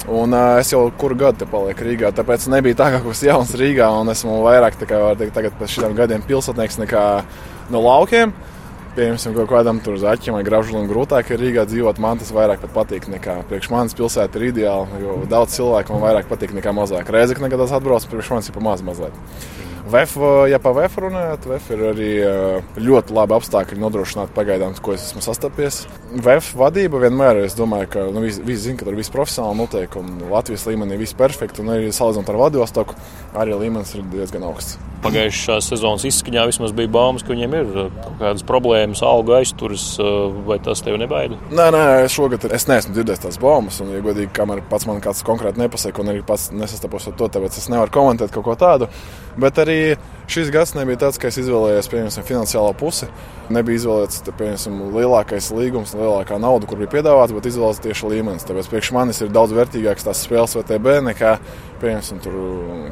Un 0.10 0.34
uh, 0.36 0.58
es 0.60 0.73
jau 0.73 0.82
kuru 0.99 1.15
gadu 1.15 1.43
te 1.43 1.47
palieku 1.47 1.86
Rīgā, 1.86 2.10
tāpēc 2.17 2.49
nebija 2.52 2.76
tā, 2.82 2.89
ka 2.91 3.04
kaut 3.04 3.13
kas 3.13 3.21
jauns 3.23 3.54
Rīgā, 3.56 3.88
un 4.02 4.10
esmu 4.12 4.41
vairāk, 4.43 4.76
tā 4.82 4.89
kā 4.89 4.99
var 4.99 5.21
teikt, 5.21 5.38
tagad 5.38 5.54
pēc 5.62 5.78
šiem 5.78 5.93
gadiem 5.95 6.26
pilsētnieks 6.28 6.82
nekā 6.82 7.06
no 7.71 7.84
laukiem. 7.86 8.34
Piemēram, 8.93 9.34
kaut 9.34 9.49
kādam 9.49 9.79
tur 9.82 9.95
zaķim 9.97 10.36
vai 10.38 10.43
gražulim 10.45 10.86
grūtāk 10.86 11.32
ir 11.34 11.41
Rīgā 11.41 11.63
dzīvot. 11.65 11.97
Man 12.03 12.19
tas 12.21 12.29
vairāk 12.29 12.62
patīk 12.75 13.08
nekā 13.10 13.39
priekš 13.49 13.71
manis 13.73 13.97
pilsēta 13.97 14.38
ir 14.38 14.51
ideāla, 14.51 14.99
jo 15.01 15.15
daudz 15.32 15.56
cilvēku 15.56 15.95
man 15.95 16.03
vairāk 16.03 16.29
patīk 16.29 16.53
nekā 16.53 16.75
mazāk. 16.77 17.10
Reizē, 17.10 17.34
kad 17.41 17.63
es 17.65 17.73
atbraucu, 17.73 18.12
priekš 18.12 18.29
manis 18.36 18.51
ir 18.51 18.53
pa 18.53 18.62
maz 18.62 18.86
mazliet. 18.86 19.17
VF, 19.93 20.15
ja 20.49 20.58
par 20.58 20.73
VF 20.73 20.95
runājot, 21.03 21.43
VF 21.51 21.73
ir 21.75 21.82
arī 21.91 22.12
ļoti 22.82 23.13
labi 23.13 23.36
apstākļi 23.38 23.77
nodrošināt 23.77 24.32
pagaidām, 24.34 24.73
ko 24.82 24.95
es 24.95 25.03
esmu 25.06 25.21
sastapies. 25.21 25.84
VF 26.13 26.56
vadība 26.58 27.03
vienmēr, 27.03 27.43
es 27.45 27.53
domāju, 27.58 27.91
ka 27.93 28.06
nu, 28.10 28.23
visi, 28.25 28.41
visi 28.41 28.71
zina, 28.71 28.79
ka 28.79 28.88
tur 28.88 28.97
viss 28.97 29.13
profesionāli 29.13 29.60
notiek 29.62 29.97
un 29.99 30.15
Latvijas 30.32 30.65
līmenī 30.65 30.97
viss 30.97 31.17
perfekti. 31.17 31.62
Un 31.62 31.75
arī 31.75 31.91
salīdzinot 31.93 32.32
ar 32.34 32.39
Vladivostokku, 32.41 32.97
arī 33.38 33.60
līmenis 33.60 33.93
ir 33.93 34.08
diezgan 34.15 34.47
augsts. 34.49 34.79
Pagājušās 35.03 35.67
sezonas 35.67 36.06
izskaņā 36.08 36.45
vismaz 36.47 36.73
bija 36.73 36.89
baumas, 36.89 37.25
ka 37.25 37.34
viņiem 37.36 37.56
ir 37.60 37.71
kaut 37.75 38.15
kādas 38.21 38.45
problēmas, 38.47 39.01
auga 39.03 39.41
aizturas, 39.41 39.84
vai 40.47 40.58
tas 40.63 40.82
tev 40.82 40.95
nebaida? 41.01 41.38
Nē, 41.51 41.65
nē, 41.75 41.84
šogad 42.10 42.47
es 42.47 42.69
neesmu 42.69 42.95
dzirdējis 42.95 43.25
tās 43.25 43.39
baumas, 43.41 43.82
un, 43.84 43.91
ja 43.93 43.99
godīgi, 44.06 44.32
kamēr 44.38 44.63
pats 44.71 44.88
man 44.88 45.03
kāds 45.03 45.25
konkrēti 45.27 45.60
nepasaka, 45.60 45.99
un 46.01 46.13
arī 46.13 46.23
pats 46.25 46.53
nesastapos 46.56 47.10
ar 47.12 47.19
to, 47.19 47.27
tāpēc 47.36 47.60
es 47.60 47.67
nevaru 47.73 47.91
komentēt 47.99 48.32
kaut 48.32 48.47
ko 48.47 48.56
tādu. 48.63 48.88
Bet 49.39 49.57
arī 49.57 49.77
šis 50.29 50.51
gads 50.53 50.75
nebija 50.77 50.99
tāds, 51.05 51.17
ka 51.21 51.29
es 51.31 51.39
izvēlējos 51.41 51.89
pieņemsim, 51.89 52.25
finansiālo 52.27 52.73
pusi. 52.77 53.07
Nebija 53.53 53.79
izvēlēts 53.81 54.21
pieņemsim, 54.29 54.75
lielākais 54.93 55.49
līgums, 55.55 55.95
lielākā 55.97 56.37
nauda, 56.41 56.69
kur 56.69 56.79
bija 56.79 56.91
piedāvāta, 56.93 57.35
bet 57.35 57.49
izvēlēts 57.49 57.81
tieši 57.83 58.11
līmenis. 58.11 58.45
Tāpēc 58.47 58.69
priekš 58.71 58.91
manis 58.95 59.23
ir 59.25 59.33
daudz 59.33 59.55
vērtīgāks 59.57 60.05
tās 60.05 60.21
spēles 60.27 60.53
VTB 60.59 60.99
nekā 61.09 61.33
pieņemsim, 61.81 62.21
tur, 62.23 62.37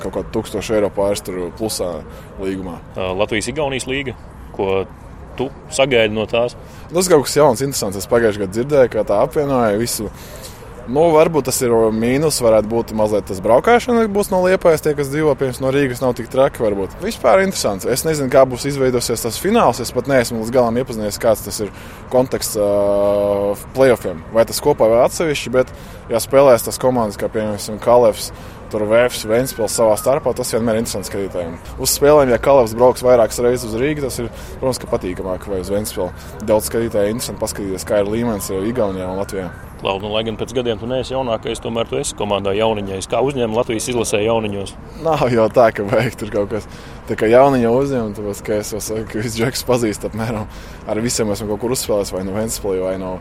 kaut 0.03 0.17
kāda 0.17 0.33
tūkstoša 0.33 0.79
eiro 0.79 0.89
pāris 0.93 1.23
plusā 1.59 1.93
līgumā. 2.41 2.79
Latvijas-Igaunijas 2.97 3.87
līga, 3.89 4.17
ko 4.57 4.83
tu 5.39 5.47
sagaidi 5.71 6.17
no 6.17 6.25
tās? 6.29 6.57
Tas 6.91 7.09
kaut 7.11 7.27
kas 7.27 7.37
jauns, 7.37 7.61
interesants. 7.63 8.01
Es 8.01 8.09
pagājušajā 8.11 8.47
gadā 8.47 8.57
dzirdēju, 8.57 8.91
ka 8.97 9.05
tā 9.07 9.21
apvienoja 9.23 9.79
visu 9.79 10.09
Nu, 10.91 11.05
varbūt 11.13 11.45
tas 11.47 11.61
ir 11.63 11.71
mīnus, 11.95 12.41
varētu 12.43 12.67
būt 12.67 12.89
mazliet 12.99 13.29
tas 13.29 13.39
braukšana, 13.43 14.09
būs 14.11 14.31
no 14.33 14.41
liepājas, 14.43 14.83
tie, 14.83 14.91
kas 14.97 15.07
dzīvo 15.07 15.31
pie 15.39 15.53
no 15.63 15.71
Rīgas, 15.71 16.01
nav 16.03 16.17
tik 16.17 16.27
traki. 16.31 16.59
Varbūt. 16.65 16.97
Vispār 17.03 17.45
interesants. 17.45 17.87
Es 17.87 18.03
nezinu, 18.03 18.27
kā 18.33 18.43
būs 18.49 18.67
izveidosies 18.67 19.23
tas 19.23 19.39
fināls. 19.39 19.79
Es 19.79 19.93
pat 19.95 20.09
neesmu 20.11 20.41
līdz 20.41 20.51
galam 20.51 20.79
iepazinies, 20.81 21.19
kāds 21.21 21.45
tas 21.45 21.61
ir 21.63 21.71
konteksts 22.11 22.59
uh, 22.59 23.55
playoffiem. 23.77 24.19
Vai 24.35 24.43
tas 24.49 24.59
kopā 24.63 24.89
vai 24.91 25.05
atsevišķi, 25.05 25.53
bet 25.55 25.71
ja 26.11 26.19
spēlēs 26.19 26.67
tas 26.67 26.81
komandas, 26.81 27.19
kā 27.21 27.31
piemēram 27.31 27.79
Kalevs. 27.81 28.33
Tur 28.71 28.85
Vēfs, 28.87 29.25
Vēnspils 29.27 29.73
savā 29.75 29.97
starpā. 29.99 30.31
Tas 30.37 30.53
vienmēr 30.55 30.77
ir 30.77 30.85
interesanti 30.85 31.11
skatītājiem. 31.11 31.57
Uz 31.83 31.95
spēlēm, 31.97 32.31
ja 32.31 32.39
Kalevs 32.41 32.75
brauks 32.77 33.03
vairākas 33.03 33.41
reizes 33.43 33.67
uz 33.67 33.75
Rīgā, 33.81 34.05
tas 34.05 34.21
ir, 34.23 34.29
protams, 34.61 34.79
patīkamāk 34.93 35.49
vai 35.51 35.59
uz 35.63 35.73
Vēnspilu. 35.73 36.07
Daudz 36.47 36.71
skatītāju 36.71 37.17
interesanti 37.17 37.43
paskatīties, 37.43 37.87
kā 37.87 37.99
ir 37.99 38.13
līmenis 38.13 38.47
Igaunijā 38.71 39.11
un 39.11 39.19
Latvijā. 39.19 39.49
Lau, 39.81 39.95
nu, 39.97 40.11
lai 40.13 40.21
gan 40.21 40.35
pēc 40.37 40.51
gadiem 40.53 40.77
tu 40.77 40.85
neesi 40.85 41.15
jaunākais, 41.15 41.59
tomēr 41.59 41.87
tu 41.89 41.97
esi 41.97 42.13
komandā 42.13 42.51
jauniņais. 42.53 43.07
Kā 43.09 43.17
uzņēma 43.25 43.57
Latvijas 43.57 43.87
izlasē 43.89 44.19
jauniņos? 44.21 44.75
Nav 45.01 45.23
jau 45.33 45.47
tā, 45.49 45.71
ka 45.73 45.85
vajag 45.89 46.19
tur 46.21 46.33
kaut 46.35 46.51
kas 46.53 46.67
tā 47.09 47.17
kā 47.17 47.25
jauniņa 47.31 47.71
uzņemt, 47.73 48.19
tāpēc, 48.19 48.43
ka 48.45 48.59
es 48.61 48.75
jau 48.75 48.81
saku, 48.85 49.07
ka 49.09 49.23
viss 49.23 49.39
džeks 49.39 49.65
pazīst 49.65 50.05
apmēram. 50.05 50.45
Ar 50.85 51.01
visiem 51.01 51.33
esmu 51.33 51.49
kaut 51.49 51.63
kur 51.63 51.73
uzspēlējis 51.73 52.13
vai 52.13 52.21
no 52.27 52.37
Ventspilī 52.37 52.83
vai 52.85 52.93
no 53.01 53.15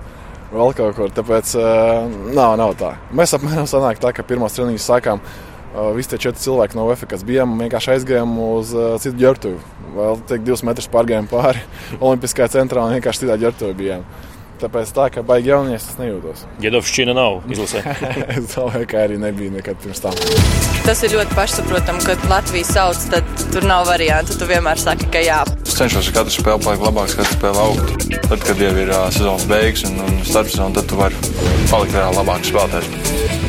vēl 0.52 0.74
kaut 0.78 0.96
kur. 0.98 1.12
Tāpēc 1.14 1.54
uh, 1.58 2.10
nav, 2.34 2.56
nav 2.60 2.74
tā. 2.80 2.94
Mēs 3.16 3.34
apmēram 3.36 3.68
sanāk 3.70 4.02
tā, 4.02 4.12
ka 4.16 4.26
pirmās 4.26 4.56
treniņas 4.56 4.88
sākām. 4.92 5.22
Uh, 5.70 5.92
visi 5.94 6.10
tie 6.10 6.18
četri 6.26 6.42
cilvēki 6.42 6.74
no 6.74 6.88
VF, 6.88 7.06
kas 7.12 7.22
bijām, 7.26 7.52
vienkārši 7.60 7.92
aizgājām 7.94 8.32
uz 8.42 8.72
uh, 8.74 8.96
citu 9.02 9.20
ģērbtuvi. 9.20 9.60
Vēl 9.94 10.18
teikt, 10.26 10.46
divus 10.48 10.64
metrus 10.66 10.90
pārgājām 10.90 11.30
pāri 11.30 11.62
Olimpiskajā 12.02 12.50
centrā 12.56 12.82
un 12.82 12.96
vienkārši 12.96 13.24
citā 13.24 13.38
ģērbtuvē 13.38 13.76
bijām. 13.78 14.06
Tāpēc 14.60 14.90
tā, 14.92 15.06
ka 15.14 15.22
baigi 15.24 15.48
jaunies, 15.48 15.86
tas 15.88 15.96
nejūtos. 16.00 16.42
Gedovšķina 16.60 17.14
nav 17.16 17.46
izlasē. 17.48 17.80
es 18.36 18.52
domāju, 18.52 18.88
ka 18.90 19.04
arī 19.06 19.16
nebija 19.20 19.54
nekad 19.54 19.80
pirms 19.80 20.02
tam. 20.04 20.16
Tas 20.84 21.00
ir 21.06 21.16
ļoti 21.16 21.36
pašsaprotami, 21.38 22.04
kad 22.04 22.28
Latvija 22.28 22.68
sauc, 22.68 23.08
tad 23.14 23.34
tur 23.54 23.64
nav 23.68 23.88
variantu. 23.88 24.36
Tu 24.36 24.48
vienmēr 24.50 24.80
saki, 24.80 25.08
ka 25.14 25.24
jā. 25.24 25.40
Es 25.64 25.78
cenšos 25.80 26.12
ar 26.12 26.18
katru 26.20 26.36
spēli 26.36 26.66
palikt 26.66 26.86
labāks, 26.90 27.16
katru 27.20 27.38
spēli 27.38 27.64
augt. 27.64 28.08
Tad, 28.28 28.40
kad 28.44 28.64
jau 28.66 28.72
ir 28.84 28.92
uh, 28.92 29.06
sezonas 29.14 29.48
beigas 29.50 29.86
un, 29.88 30.00
un 30.04 30.18
starpsezona, 30.28 30.76
tad 30.76 30.90
tu 30.92 31.00
vari 31.00 31.30
palikt 31.72 31.96
vēl 31.96 32.20
labāks 32.20 32.52
spēlētājs. 32.52 33.39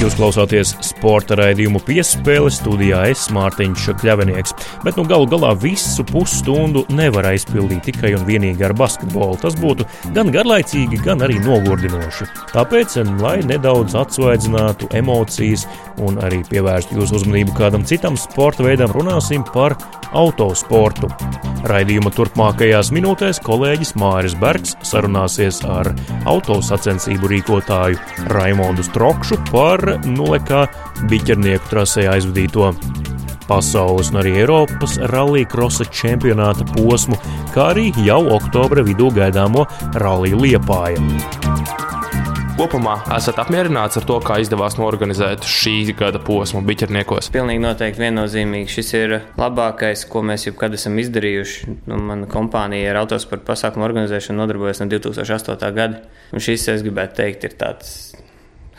Jūs 0.00 0.14
klausāties 0.16 0.70
sporta 0.82 1.36
raidījumu 1.38 1.82
piespēle 1.84 2.48
studijā 2.50 3.02
es 3.12 3.26
Mārtiņš 3.34 3.90
Kļavinieks, 4.00 4.54
bet 4.82 4.96
nu 4.96 5.04
galu 5.06 5.28
galā 5.30 5.50
visu 5.60 6.02
pusstundu 6.08 6.86
nevar 6.96 7.28
aizpildīt 7.30 7.84
tikai 7.90 8.14
un 8.16 8.24
vienīgi 8.24 8.64
ar 8.66 8.74
basketbolu. 8.80 9.36
Tas 9.42 9.58
būtu 9.60 9.84
gan 10.16 10.32
garlaicīgi, 10.34 11.02
gan 11.04 11.20
arī 11.26 11.36
nogurdinoši. 11.44 12.26
Tāpēc, 12.54 12.96
lai 13.20 13.36
nedaudz 13.46 13.94
atsvaidzinātu 14.00 14.88
emocijas 14.96 15.66
un 16.00 16.16
arī 16.24 16.40
pievērstu 16.48 16.96
jūsu 16.96 17.20
uzmanību 17.20 17.54
kādam 17.60 17.84
citam 17.86 18.16
sporta 18.18 18.64
veidam, 18.64 18.90
runāsim 18.96 19.44
par 19.52 19.76
autosportu. 20.16 21.12
Raidījuma 21.70 22.08
turpmākajās 22.16 22.88
minūtēs 22.96 23.42
kolēģis 23.44 23.92
Māris 24.00 24.34
Bergs 24.40 24.78
sarunāsies 24.88 25.60
ar 25.68 25.92
autosacensību 26.30 27.28
rīkotāju 27.34 28.30
Raimondu 28.32 28.86
Strokšu 28.86 29.36
par 29.52 29.59
nulekā 30.08 30.64
biķernieku 31.10 31.68
trasē 31.68 32.06
aizvadīto 32.08 32.70
pasaules 33.50 34.08
un 34.12 34.20
arī 34.22 34.36
Eiropas 34.40 34.96
rallija 35.10 35.48
krosa 35.50 35.84
čempionāta 35.84 36.64
posmu, 36.72 37.18
kā 37.54 37.72
arī 37.74 37.90
jau 38.06 38.22
oktobra 38.36 38.84
vidū 38.86 39.10
gaidāmo 39.12 39.66
rallija 40.00 40.38
liepāju. 40.38 41.02
Kopumā 42.60 42.94
esat 43.16 43.38
apmierināts 43.40 43.96
ar 43.96 44.04
to, 44.08 44.18
kā 44.24 44.36
izdevās 44.42 44.76
norganizēt 44.76 45.44
šī 45.48 45.74
gada 45.96 46.20
posmu 46.24 46.60
biķerniekos? 46.68 47.30
Pilnīgi 47.32 47.62
noteikti 47.64 48.04
viennozīmīgi. 48.04 48.68
Šis 48.74 48.92
ir 48.98 49.14
labākais, 49.40 50.06
ko 50.12 50.20
mēs 50.28 50.44
jebkad 50.48 50.76
esam 50.76 50.98
izdarījuši. 51.00 51.76
Nu, 51.88 52.00
mana 52.10 52.28
kompānija 52.30 52.92
ar 52.92 53.02
autosporta 53.06 53.48
pasākumu 53.52 53.88
organizēšanu 53.88 54.42
nodarbojas 54.42 54.84
no 54.84 54.90
2008. 54.92 55.70
gada. 55.76 56.04
Un 56.32 56.44
šis, 56.44 56.68
es 56.74 56.84
gribētu 56.84 57.22
teikt, 57.22 57.48
ir 57.48 57.56
tāds 57.60 57.94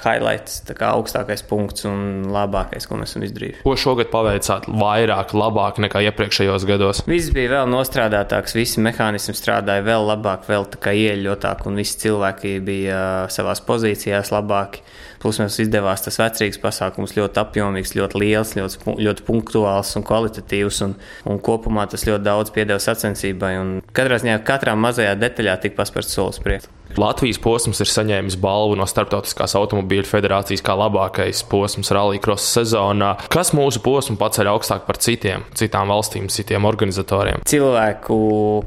highlights, 0.06 0.62
augstākais 0.92 1.44
punkts 1.48 1.86
un 1.90 2.28
labākais, 2.32 2.88
ko 2.88 3.00
mēs 3.00 3.14
esam 3.14 3.26
izdarījuši. 3.28 3.62
Ko 3.66 3.76
šogad 3.80 4.12
paveicāt 4.14 4.68
vairāk, 4.70 5.36
labāk 5.38 5.82
nekā 5.86 6.04
iepriekšējos 6.10 6.68
gados? 6.70 7.04
Viss 7.10 7.34
bija 7.36 7.56
vēl 7.58 7.72
nostrādātāks, 7.72 8.56
visi 8.58 8.84
mehānismi 8.84 9.36
strādāja 9.38 9.86
vēl 9.86 10.08
labāk, 10.12 10.48
vēl 10.50 10.68
ieļotāk, 11.02 11.66
un 11.70 11.80
visi 11.82 12.00
cilvēki 12.06 12.58
bija 12.66 13.02
savā 13.32 13.56
pozīcijās 13.68 14.34
labāki. 14.34 14.86
Plus 15.22 15.38
mums 15.42 15.60
izdevās 15.62 16.02
tas 16.06 16.18
vecrīgs 16.18 16.60
pasākums 16.62 17.16
ļoti 17.18 17.42
apjomīgs, 17.44 17.96
ļoti 17.98 18.22
liels, 18.24 18.56
ļoti, 18.58 18.98
ļoti 19.06 19.26
punktuāls 19.28 19.94
un 20.00 20.06
kvalitatīvs. 20.08 20.82
Un, 20.88 20.98
un 21.30 21.42
kopumā 21.46 21.86
tas 21.92 22.08
ļoti 22.10 22.26
daudz 22.26 22.54
piedeva 22.56 22.82
sacensībai. 22.82 23.56
Katrā 23.94 24.22
ziņā 24.24 24.42
katrā 24.48 24.78
mazajā 24.78 25.14
detaļā 25.22 25.60
tika 25.62 25.84
paspērts 25.84 26.18
solis 26.18 26.42
priekšu. 26.42 26.78
Latvijas 27.00 27.40
posms 27.40 27.80
ir 27.84 27.88
saņēmis 27.88 28.36
balvu 28.42 28.76
no 28.76 28.86
Startautiskās 28.90 29.54
automobīļu 29.56 30.08
federācijas 30.10 30.64
kā 30.66 30.76
labākais 30.76 31.44
posms 31.48 31.92
rallija 31.96 32.24
krosa 32.24 32.60
sezonā. 32.60 33.14
Kas 33.32 33.54
mūsu 33.56 33.80
posmu 33.84 34.18
paceļ 34.20 34.50
augstāk 34.52 34.84
par 34.88 35.00
citiem, 35.02 35.46
citām 35.58 35.92
valstīm, 35.92 36.28
citiem 36.34 36.68
organizatoriem? 36.68 37.46
Cilvēku 37.48 38.18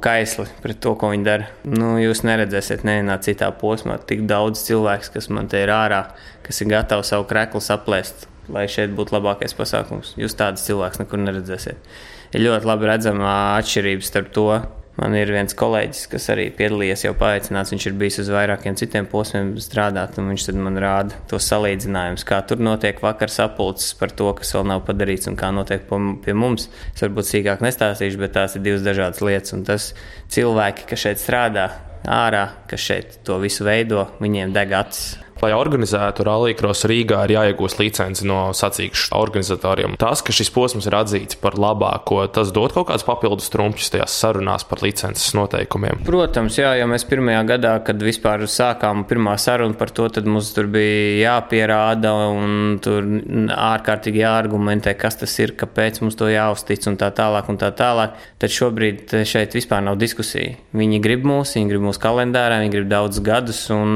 kaisli 0.05 0.47
pret 0.65 0.81
to, 0.85 0.95
ko 1.01 1.13
viņi 1.13 1.27
dara. 1.27 1.51
Nu, 1.69 1.95
jūs 2.01 2.25
neredzēsiet 2.25 2.87
nevienā 2.89 3.19
citā 3.25 3.51
posmā 3.61 3.99
tik 4.09 4.25
daudz 4.31 4.65
cilvēku, 4.71 5.17
kas 5.19 5.29
man 5.33 5.51
te 5.53 5.61
ir 5.65 5.75
ārā, 5.75 6.07
kas 6.45 6.63
ir 6.63 6.71
gatavi 6.73 7.07
savu 7.09 7.27
kreklu 7.31 7.63
saplēst. 7.65 8.29
Lai 8.53 8.67
šeit 8.69 8.93
būtu 8.93 9.17
labākais 9.17 9.57
pasākums. 9.57 10.13
Jūs 10.21 10.37
tādus 10.37 10.67
cilvēkus 10.67 11.01
nekur 11.01 11.23
neredzēsiet. 11.23 11.93
Ir 12.37 12.45
ļoti 12.45 12.69
labi 12.69 12.91
redzama 12.91 13.31
atšķirība 13.57 14.05
starp 14.05 14.33
to, 14.37 14.49
Man 14.95 15.11
ir 15.19 15.31
viens 15.35 15.57
kolēģis, 15.59 16.05
kas 16.13 16.29
arī 16.31 16.45
piedalījies, 16.55 17.03
jau 17.09 17.15
paaicināts. 17.19 17.73
Viņš 17.75 17.87
ir 17.89 17.97
bijis 17.99 18.21
uz 18.23 18.29
vairākiem 18.31 18.77
citiem 18.79 19.09
posmiem 19.11 19.51
strādāt, 19.63 20.21
un 20.23 20.29
viņš 20.31 20.45
man 20.55 20.79
rāda 20.79 21.19
tos 21.31 21.49
salīdzinājumus, 21.51 22.23
kā 22.29 22.39
tur 22.47 22.63
notiek 22.63 23.03
vakar 23.03 23.33
sapulces 23.33 23.91
par 23.99 24.15
to, 24.15 24.31
kas 24.39 24.55
vēl 24.55 24.69
nav 24.71 24.85
padarīts 24.87 25.27
un 25.31 25.39
kā 25.41 25.51
notiek 25.55 25.83
pie 25.91 26.37
mums. 26.39 26.69
Es 26.95 27.03
varbūt 27.03 27.27
sīkāk 27.27 27.67
nestāstīšu, 27.67 28.23
bet 28.23 28.37
tās 28.39 28.55
ir 28.55 28.63
divas 28.69 28.87
dažādas 28.87 29.25
lietas. 29.27 29.57
Un 29.59 29.67
tas 29.67 29.91
cilvēki, 30.31 30.87
kas 30.95 31.07
šeit 31.09 31.25
strādā, 31.25 31.67
ārā, 32.07 32.47
kas 32.71 32.87
šeit 32.87 33.19
to 33.27 33.43
visu 33.43 33.67
veido, 33.67 34.13
viņiem 34.23 34.55
deg 34.55 34.79
acis 34.79 35.24
Lai 35.45 35.53
organizētu 35.53 36.25
Rallija 36.25 36.57
Cross 36.57 36.87
Rīgā, 36.89 37.19
ir 37.27 37.35
jāiegūst 37.35 37.81
licenci 37.83 38.25
no 38.29 38.47
sacīkšu 38.57 39.13
organizatoriem. 39.19 39.99
Tas, 40.01 40.23
ka 40.25 40.33
šis 40.33 40.49
posms 40.55 40.89
ir 40.89 40.97
atzīts 40.97 41.37
par 41.41 41.59
labāko, 41.61 42.23
tas 42.33 42.53
dod 42.55 42.73
kaut 42.73 42.89
kāds 42.89 43.05
papildus 43.05 43.51
trumpus 43.53 43.91
tajās 43.93 44.15
sarunās 44.23 44.65
par 44.69 44.81
licences 44.85 45.35
noteikumiem. 45.37 46.01
Protams, 46.07 46.57
jā, 46.57 46.71
jo 46.81 46.89
mēs 46.89 47.05
pirmajā 47.11 47.43
gadā, 47.51 47.75
kad 47.85 48.01
vispār 48.01 48.47
sākām 48.49 49.05
pirmā 49.11 49.35
saruna 49.41 49.77
par 49.77 49.93
to, 49.93 50.09
tad 50.17 50.29
mums 50.31 50.55
tur 50.57 50.71
bija 50.73 51.35
jāpierāda 51.35 52.15
un 52.33 52.79
tur 52.85 53.05
ārkārtīgi 53.53 54.23
jāargumentē, 54.25 54.97
kas 54.97 55.21
tas 55.21 55.37
ir, 55.45 55.53
kāpēc 55.61 56.01
mums 56.01 56.17
to 56.21 56.31
jāuztic 56.33 56.89
un 56.89 56.97
tā 57.01 57.11
tālāk. 57.15 57.51
Un 57.53 57.61
tā 57.61 57.69
tālāk. 57.77 58.17
Tad 58.41 58.53
šobrīd 58.53 59.13
šeit 59.29 59.55
vispār 59.57 59.85
nav 59.85 59.99
diskusija. 60.01 60.57
Viņi 60.77 61.03
grib 61.05 61.29
mūs, 61.29 61.55
viņi 61.59 61.75
grib 61.75 61.85
mūsu 61.85 62.01
kalendārā, 62.03 62.63
viņi 62.63 62.73
grib 62.79 62.89
daudz 62.91 63.21
gadus, 63.25 63.67
un 63.75 63.93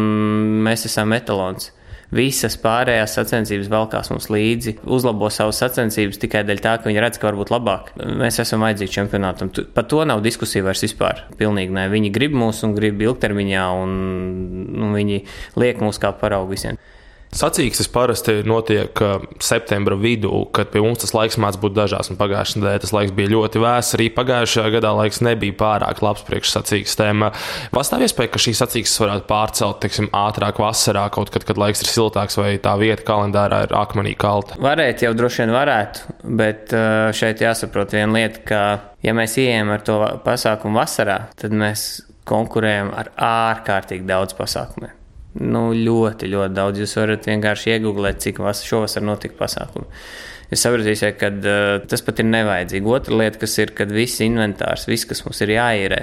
mēs 0.66 0.84
esam 0.90 1.16
etalons. 1.38 1.72
Visas 2.08 2.54
pārējās 2.56 3.18
sacensības 3.18 3.68
valkās 3.68 4.08
mums 4.08 4.30
līdzi, 4.32 4.78
uzlabo 4.88 5.28
savas 5.28 5.58
sacensības 5.60 6.16
tikai 6.22 6.40
dēļ 6.48 6.62
tā, 6.64 6.78
ka 6.80 6.88
viņi 6.88 7.02
redz, 7.04 7.18
ka 7.20 7.28
var 7.28 7.36
būt 7.36 7.52
labāk. 7.52 7.90
Mēs 8.00 8.40
esam 8.40 8.64
vajadzīgi 8.64 8.94
čempionātam. 8.94 9.50
Par 9.74 9.84
to 9.84 10.00
nav 10.08 10.22
diskusija 10.24 10.64
vairs 10.64 10.86
vispār. 10.86 11.26
Pilnīgi 11.36 11.74
nē. 11.76 11.84
Viņi 11.92 12.12
grib 12.14 12.32
mūs 12.32 12.62
un 12.64 12.72
grib 12.78 13.02
ilgtermiņā, 13.04 13.66
un, 13.82 13.92
un 14.72 14.96
viņi 14.96 15.20
liek 15.60 15.84
mūs 15.84 16.00
kā 16.00 16.14
paraugu 16.16 16.56
visiem. 16.56 16.80
Sacīkstes 17.28 17.90
parasti 17.92 18.38
notiek 18.48 19.00
septembra 19.44 19.98
vidū, 20.00 20.46
kad 20.54 20.70
pie 20.72 20.80
mums 20.80 21.02
tas 21.02 21.12
laiks 21.12 21.36
mācās 21.40 21.60
būt 21.60 21.74
dažās. 21.76 22.08
Pagājušajā 22.18 22.62
nedēļā 22.62 22.82
tas 22.84 22.94
laiks 22.96 23.14
bija 23.14 23.32
ļoti 23.34 23.62
vēss. 23.62 23.96
Arī 23.98 24.08
pagājušajā 24.16 24.72
gadā 24.78 24.94
laiks 24.96 25.20
nebija 25.26 25.56
pārāk 25.60 26.00
labs 26.04 26.24
priekš 26.26 26.54
sacīkstēm. 26.56 27.26
Pastāv 27.74 28.06
iespēja, 28.06 28.32
ka 28.32 28.42
šīs 28.42 28.62
sacīkstes 28.64 29.02
varētu 29.04 29.28
pārcelt 29.28 29.80
teiksim, 29.84 30.08
ātrāk 30.16 30.60
vasarā, 30.62 31.04
kaut 31.14 31.32
kad, 31.34 31.44
kad 31.48 31.60
laiks 31.60 31.84
ir 31.84 31.92
siltāks 31.92 32.40
vai 32.40 32.54
tā 32.64 32.74
vieta 32.80 33.04
kalendārā 33.06 33.64
ir 33.68 33.76
akmenī 33.76 34.16
kalta. 34.18 34.56
Varētu 34.64 35.08
jau 35.08 35.14
droši 35.20 35.44
vien 35.44 35.54
varētu, 35.54 36.18
bet 36.40 36.76
šeit 37.18 37.44
jāsaprot 37.44 37.92
viena 37.96 38.12
lieta, 38.16 38.44
ka 38.48 38.62
ja 39.04 39.14
mēs 39.16 39.36
ieejam 39.40 39.76
ar 39.76 39.84
to 39.84 40.00
pasākumu 40.24 40.80
vasarā, 40.80 41.26
tad 41.38 41.54
mēs 41.54 41.90
konkurējam 42.28 42.92
ar 42.96 43.12
ārkārtīgi 43.14 44.08
daudz 44.08 44.36
pasākumiem. 44.38 44.97
Nu, 45.38 45.68
ļoti, 45.76 46.30
ļoti 46.32 46.54
daudz. 46.56 46.82
Jūs 46.82 46.96
varat 46.98 47.28
vienkārši 47.30 47.76
iegūglēt, 47.76 48.18
cik 48.24 48.42
šovasar 48.66 49.04
notika 49.06 49.38
pasākumi. 49.38 49.86
Jūs 50.48 50.62
sapratīsiet, 50.64 51.18
ka 51.20 51.28
uh, 51.28 51.70
tas 51.84 52.02
pat 52.02 52.22
ir 52.22 52.26
nevajadzīgi. 52.30 52.88
Otra 52.88 53.18
lieta, 53.20 53.38
kas 53.42 53.58
ir, 53.60 53.74
kad 53.76 53.92
viss 53.92 54.22
inventārs, 54.24 54.86
viss, 54.88 55.06
kas 55.06 55.20
mums 55.26 55.42
ir 55.44 55.52
jāīrē, 55.52 55.98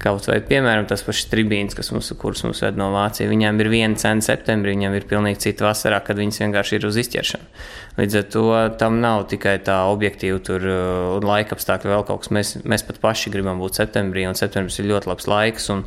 kaut 0.00 0.28
vai, 0.30 0.38
piemēram, 0.46 0.86
tas 0.88 1.02
pašs 1.04 1.26
tribīns, 1.32 1.74
kas 1.76 1.90
mums, 1.90 2.12
mums 2.22 2.62
ved 2.62 2.78
no 2.78 2.92
Vācijas, 2.94 3.28
viņiem 3.32 3.58
ir 3.60 3.70
viena 3.72 3.98
cena 4.00 4.22
septembrī, 4.24 4.76
viņiem 4.76 4.94
ir 4.94 5.08
pilnīgi 5.10 5.42
cita 5.48 5.66
vasarā, 5.66 5.98
kad 6.06 6.22
viņas 6.22 6.38
vienkārši 6.44 6.78
ir 6.78 6.86
uz 6.86 7.00
izķeršanu. 7.02 7.50
Līdz 7.98 8.20
ar 8.20 8.30
to 8.32 8.46
tam 8.80 9.02
nav 9.02 9.26
tikai 9.32 9.56
tā 9.66 9.82
objektīva 9.90 10.38
tur 10.46 10.64
uh, 10.70 11.18
laika 11.26 11.58
apstākļi 11.58 11.90
vēl 11.90 12.06
kaut 12.08 12.22
kas. 12.22 12.32
Mēs, 12.32 12.54
mēs 12.62 12.86
pat 12.86 13.02
paši 13.02 13.34
gribam 13.34 13.58
būt 13.60 13.82
septembrī, 13.82 14.24
un 14.30 14.38
septembris 14.38 14.78
ir 14.78 14.88
ļoti 14.94 15.10
labs 15.10 15.28
laiks. 15.28 15.68
Un, 15.74 15.84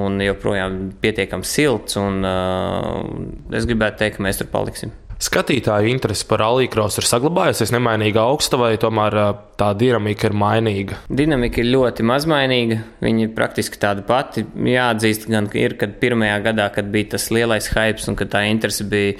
un 0.00 0.18
joprojām 0.22 0.78
pietiekami 1.02 1.46
silts. 1.46 1.98
Un, 2.00 2.20
uh, 2.26 3.54
es 3.54 3.66
gribētu 3.68 4.02
teikt, 4.02 4.18
ka 4.18 4.26
mēs 4.26 4.42
tur 4.42 4.50
paliksim. 4.52 4.94
Skatītāju 5.24 5.88
interese 5.88 6.26
par 6.28 6.42
alīkrosu 6.44 7.00
ir 7.00 7.06
saglabājusies 7.06 7.70
nemainīga 7.72 8.24
augsta, 8.26 8.58
vai 8.60 8.74
tomēr 8.80 9.14
tā 9.60 9.70
dinamika 9.78 10.28
ir 10.28 10.34
mainīga? 10.36 10.98
Dinamika 11.06 11.62
ir 11.62 11.70
ļoti 11.70 12.04
mazmainīga. 12.06 12.80
Viņa 13.04 13.24
ir 13.28 13.32
praktiski 13.36 13.80
tāda 13.80 14.04
pati. 14.06 14.44
Jāatzīst, 14.74 15.28
gan 15.30 15.48
ir, 15.56 15.78
kad 15.80 15.96
pirmajā 16.02 16.40
gadā, 16.48 16.68
kad 16.74 16.90
bija 16.92 17.14
tas 17.14 17.30
lielais 17.32 17.70
hype 17.72 18.04
un 18.10 18.18
kad 18.18 18.34
tā 18.34 18.44
interese 18.50 18.86
bija. 18.90 19.16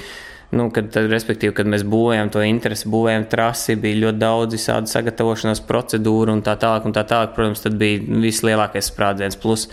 Nu, 0.54 0.68
kad, 0.70 0.90
tad, 0.94 1.08
respektīvi, 1.10 1.54
kad 1.56 1.66
mēs 1.66 1.82
būvējam 1.90 2.28
to 2.30 2.42
interesi, 2.46 2.86
būvējam 2.90 3.24
trasi, 3.30 3.74
bija 3.80 4.04
ļoti 4.04 4.20
daudz 4.20 4.54
visādi 4.54 4.92
sagatavošanās 4.92 5.64
procedūru 5.66 6.36
un 6.36 6.44
tā 6.46 6.54
tālāk. 6.60 6.86
Un 6.86 6.94
tā 6.94 7.02
tālāk 7.10 7.32
protams, 7.34 7.64
tad 7.64 7.78
bija 7.80 8.02
vislielākais 8.22 8.90
sprādziens. 8.92 9.38
Plus, 9.40 9.66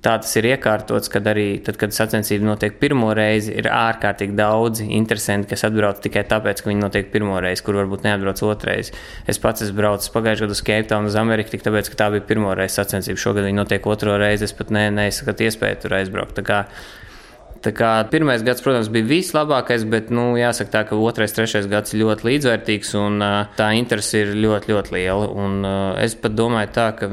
Tā 0.00 0.14
tas 0.22 0.30
ir 0.40 0.46
iekārtots, 0.48 1.10
kad 1.12 1.26
arī 1.28 1.58
tad, 1.64 1.76
kad 1.76 1.92
sacensība 1.92 2.46
notiek 2.46 2.78
pirmo 2.80 3.10
reizi, 3.14 3.52
ir 3.60 3.68
ārkārtīgi 3.68 4.32
daudzi 4.38 4.86
interesanti, 4.96 5.50
kas 5.50 5.66
atbrauc 5.68 6.00
tikai 6.00 6.22
tāpēc, 6.30 6.62
ka 6.62 6.70
viņi 6.70 6.80
notiek 6.80 7.10
pirmo 7.12 7.36
reizi, 7.44 7.60
kur 7.66 7.76
varbūt 7.76 8.06
neatbrauc 8.08 8.40
otrreiz. 8.48 8.88
Es 9.28 9.42
pats 9.42 9.66
esmu 9.66 9.82
braucis 9.82 10.14
pagājušajā 10.14 10.48
gadā 10.48 10.56
uz 10.56 10.64
Cape 10.64 10.88
Town, 10.88 11.10
uz 11.10 11.18
Ameriku, 11.20 11.52
tik 11.52 11.66
tāpēc, 11.68 11.92
ka 11.92 12.00
tā 12.00 12.08
bija 12.16 12.24
pirmo 12.32 12.56
reizi 12.56 12.80
sacensība. 12.80 13.20
Šogad 13.20 13.44
viņi 13.44 13.60
notiek 13.60 13.92
otro 13.92 14.16
reizi, 14.22 14.48
es 14.48 14.56
pat 14.56 14.72
ne, 14.72 14.86
neizskatu 14.96 15.44
iespēju 15.50 15.82
tur 15.84 15.98
aizbraukt. 16.00 16.40
Pirmais 17.62 18.42
gads, 18.42 18.62
protams, 18.64 18.88
bija 18.90 19.06
vislabākais, 19.06 19.84
bet, 19.86 20.08
nu, 20.10 20.32
jāsaka 20.34 20.72
tā, 20.72 20.80
ka 20.88 20.96
otrais, 20.98 21.34
trešais 21.36 21.68
gads 21.70 21.94
ir 21.94 22.02
ļoti 22.02 22.26
līdzvērtīgs 22.26 22.90
un 22.98 23.22
tā 23.58 23.68
interese 23.78 24.24
ir 24.24 24.32
ļoti, 24.34 24.72
ļoti 24.72 24.94
liela. 24.96 25.28
Un 25.30 25.62
es 26.02 26.16
pat 26.18 26.34
domāju 26.34 26.72
tā, 26.74 26.88
ka 26.98 27.10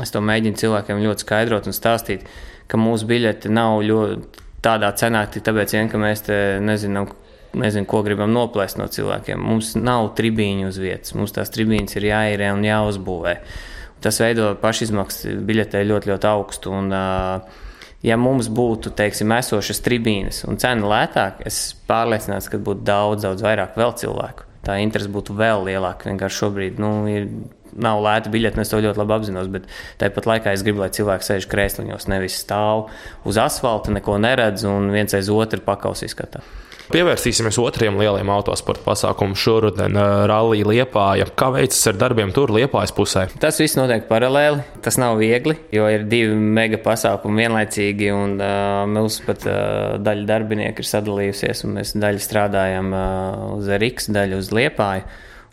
es 0.00 0.14
to 0.14 0.24
mēģinu 0.24 0.56
cilvēkiem 0.62 1.04
ļoti 1.04 1.26
skaidrot 1.26 1.68
un 1.68 1.76
stāstīt, 1.76 2.24
ka 2.70 2.80
mūsu 2.80 3.08
biļeti 3.10 3.52
nav 3.52 3.82
ļoti 3.84 4.46
tādā 4.64 4.92
cenā, 4.96 5.26
tāpēc, 5.36 5.76
vien, 5.76 5.92
ka 5.92 6.00
mēs 6.00 6.24
te 6.28 6.38
nezinām, 6.64 7.12
nezinu, 7.60 7.88
ko 7.90 8.00
gribam 8.06 8.32
noplēst 8.32 8.80
no 8.80 8.88
cilvēkiem. 8.88 9.40
Mums 9.40 9.74
nav 9.76 10.12
tribīņu 10.16 10.70
uz 10.70 10.80
vietas, 10.80 11.16
mums 11.18 11.36
tās 11.36 11.52
tribīņas 11.52 11.98
ir 11.98 12.12
jāīrē 12.12 12.52
un 12.56 12.64
jāuzbūvē. 12.64 13.34
Tas 14.00 14.20
veido 14.22 14.54
pašizmaksas 14.60 15.42
biļetē 15.44 15.82
ļoti, 15.84 16.08
ļoti 16.14 16.28
augstu. 16.30 16.72
Un, 16.72 16.94
uh, 16.94 17.66
ja 18.06 18.16
mums 18.20 18.48
būtu, 18.52 18.92
teiksim, 18.96 19.32
esošas 19.36 19.82
tribīnes 19.84 20.44
un 20.48 20.60
cena 20.60 20.88
lētāka, 20.92 21.44
es 21.48 21.62
pārliecināts, 21.90 22.50
ka 22.50 22.60
būtu 22.60 22.86
daudz, 22.86 23.26
daudz 23.26 23.44
vairāk 23.44 23.76
vēl 23.80 23.96
cilvēku. 24.00 24.46
Tā 24.66 24.76
interese 24.82 25.08
būtu 25.12 25.34
vēl 25.38 25.64
lielāka. 25.70 26.10
Vienkārši 26.10 26.42
šobrīd 26.42 26.80
nu, 26.82 26.90
ir, 27.08 27.28
nav 27.80 28.02
lēta 28.04 28.32
biļete, 28.32 28.60
es 28.60 28.72
to 28.72 28.80
ļoti 28.82 29.00
labi 29.00 29.16
apzinos. 29.16 29.48
Bet 29.52 29.68
tāpat 30.00 30.28
laikā 30.28 30.54
es 30.54 30.64
gribu, 30.66 30.82
lai 30.84 30.90
cilvēki 30.92 31.26
sēž 31.26 31.48
krēsliņos, 31.50 32.08
nevis 32.12 32.36
stāv 32.42 32.90
uz 33.28 33.40
asfalta, 33.40 33.94
neko 33.96 34.18
neredz 34.20 34.66
un 34.68 34.90
viens 34.92 35.16
aiz 35.16 35.32
otru 35.32 35.64
pakausīs 35.64 36.16
skatā. 36.16 36.44
Pievērsīsimies 36.90 37.54
otriem 37.62 37.94
lielajam 38.00 38.32
autosporta 38.34 38.82
pasākumam 38.82 39.36
šoruden- 39.38 39.94
Rallija 40.30 40.66
Liepāja. 40.66 41.28
Kā 41.38 41.52
veicas 41.54 41.86
ar 41.86 41.94
darbiem 41.94 42.32
tur 42.34 42.50
Liepājas 42.50 42.90
pusē? 42.90 43.28
Tas 43.38 43.60
viss 43.62 43.78
notiek 43.78 44.08
paralēli. 44.08 44.64
Tas 44.82 44.98
nav 44.98 45.20
viegli, 45.20 45.54
jo 45.70 45.86
ir 45.86 46.02
divi 46.10 46.34
mega 46.34 46.78
pasākumi 46.82 47.44
vienlaicīgi, 47.44 48.10
un 48.10 48.40
uh, 48.42 48.88
mums 48.90 49.20
pat 49.22 49.46
uh, 49.46 49.98
daļa 50.02 50.26
darbinieku 50.26 50.82
ir 50.82 50.90
sadalījusies, 50.90 51.62
un 51.64 51.78
mēs 51.78 51.94
daļu 51.94 52.18
strādājam 52.26 52.90
uh, 52.90 53.54
uz 53.60 53.70
RX, 53.70 54.10
daļu 54.10 54.42
uz 54.42 54.50
Liepāju. 54.50 55.06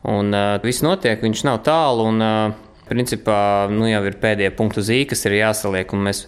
Un 0.10 0.34
uh, 0.34 0.58
viss 0.66 0.82
notiek, 0.82 1.22
viņš 1.22 1.46
nav 1.46 1.62
tālu, 1.62 2.10
un 2.16 2.22
uh, 2.26 2.52
principā 2.90 3.70
nu, 3.70 3.86
jau 3.86 4.02
ir 4.10 4.18
pēdējie 4.18 4.56
punkti 4.58 4.82
uz 4.82 4.90
īkas, 4.90 5.22
ir 5.30 5.38
jāsaliek, 5.44 5.94
mēs 5.94 6.26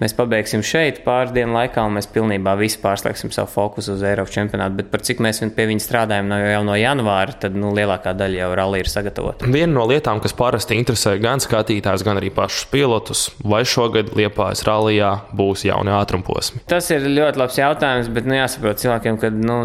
mēs 0.00 0.14
pabeigsim 0.16 0.62
šeit 0.66 1.02
pāris 1.04 1.34
dienu 1.34 1.54
laikā, 1.56 1.84
un 1.86 1.96
mēs 1.98 2.08
pilnībā 2.12 2.56
visi 2.60 2.80
pārslēgsim 2.82 3.32
savu 3.34 3.50
fokusu 3.52 3.94
uz 3.96 4.04
Eiropas 4.06 4.34
čempionātu. 4.34 4.78
Bet 4.80 4.90
par 4.92 5.04
cik 5.06 5.22
mēs 5.24 5.42
pie 5.56 5.66
viņa 5.70 5.84
strādājam 5.84 6.30
no, 6.30 6.38
jau 6.40 6.62
no 6.66 6.76
janvāra, 6.78 7.36
tad 7.44 7.56
nu, 7.58 7.72
lielākā 7.76 8.14
daļa 8.18 8.42
jau 8.42 8.50
rallija 8.58 8.86
ir 8.86 8.92
sagatavota. 8.92 9.50
Viena 9.50 9.72
no 9.74 9.86
lietām, 9.90 10.22
kas 10.24 10.34
parasti 10.36 10.78
interesē 10.80 11.16
gan 11.22 11.42
skatītājus, 11.42 12.04
gan 12.06 12.20
arī 12.20 12.32
pašus 12.34 12.68
pilotus, 12.72 13.26
vai 13.44 13.62
šogad 13.68 14.12
Liepājas 14.16 14.64
rallijā 14.66 15.12
būs 15.36 15.64
jauni 15.68 15.92
ātrumposmi? 15.94 16.64
Tas 16.70 16.90
ir 16.94 17.06
ļoti 17.06 17.40
labs 17.40 17.58
jautājums, 17.60 18.10
bet 18.12 18.28
nu, 18.28 18.36
jāsaprot 18.38 18.80
cilvēkiem, 18.82 19.20
ka 19.20 19.32
nu, 19.34 19.60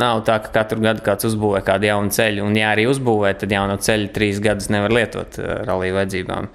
nav 0.00 0.24
tā, 0.28 0.38
ka 0.44 0.52
katru 0.60 0.82
gadu 0.84 1.04
kāds 1.06 1.28
uzbūvē 1.28 1.62
kādu 1.66 1.90
jaunu 1.90 2.12
ceļu, 2.14 2.46
un 2.46 2.58
ja 2.58 2.72
arī 2.74 2.88
uzbūvē, 2.90 3.34
tad 3.40 3.52
jauno 3.54 3.78
ceļu 3.82 4.12
trīs 4.14 4.40
gadus 4.42 4.70
nevar 4.72 4.94
lietot 4.94 5.38
eh, 5.40 5.58
rallija 5.68 6.00
vajadzībām. 6.00 6.50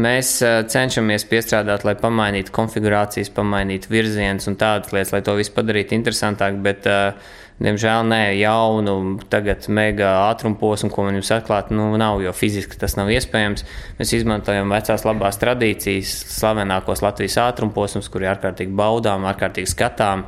Mēs 0.00 0.38
uh, 0.40 0.62
cenšamies 0.72 1.26
piestrādāt, 1.28 1.84
lai 1.84 1.92
pamainītu 2.00 2.54
konfigurācijas, 2.56 3.28
pamainītu 3.36 3.92
virzienus 3.92 4.48
un 4.48 4.56
tādas 4.60 4.94
lietas, 4.94 5.12
lai 5.12 5.20
to 5.26 5.36
visu 5.36 5.52
padarītu 5.56 5.98
interesantāk. 5.98 6.56
Bet, 6.64 6.88
uh, 6.88 7.38
Diemžēl 7.62 8.06
nē, 8.08 8.22
jaunu, 8.40 8.94
tagad 9.30 9.68
mega 9.70 10.08
ātruma 10.24 10.56
posmu, 10.58 10.88
ko 10.90 11.04
man 11.06 11.18
jums 11.18 11.30
atklāt, 11.34 11.68
nu, 11.70 11.92
nav, 12.00 12.18
jo 12.24 12.32
fiziski 12.34 12.78
tas 12.80 12.96
nav 12.98 13.12
iespējams. 13.12 13.62
Mēs 14.00 14.14
izmantojam 14.16 14.72
vecās 14.72 15.04
labās 15.06 15.38
tradīcijas, 15.38 16.14
slavenākos 16.32 17.04
Latvijas 17.04 17.38
ātruma 17.44 17.74
posmus, 17.76 18.08
kuri 18.10 18.26
ir 18.26 18.32
ārkārtīgi 18.32 18.74
baudām, 18.74 19.28
ārkārtīgi 19.30 19.70
skatām 19.70 20.24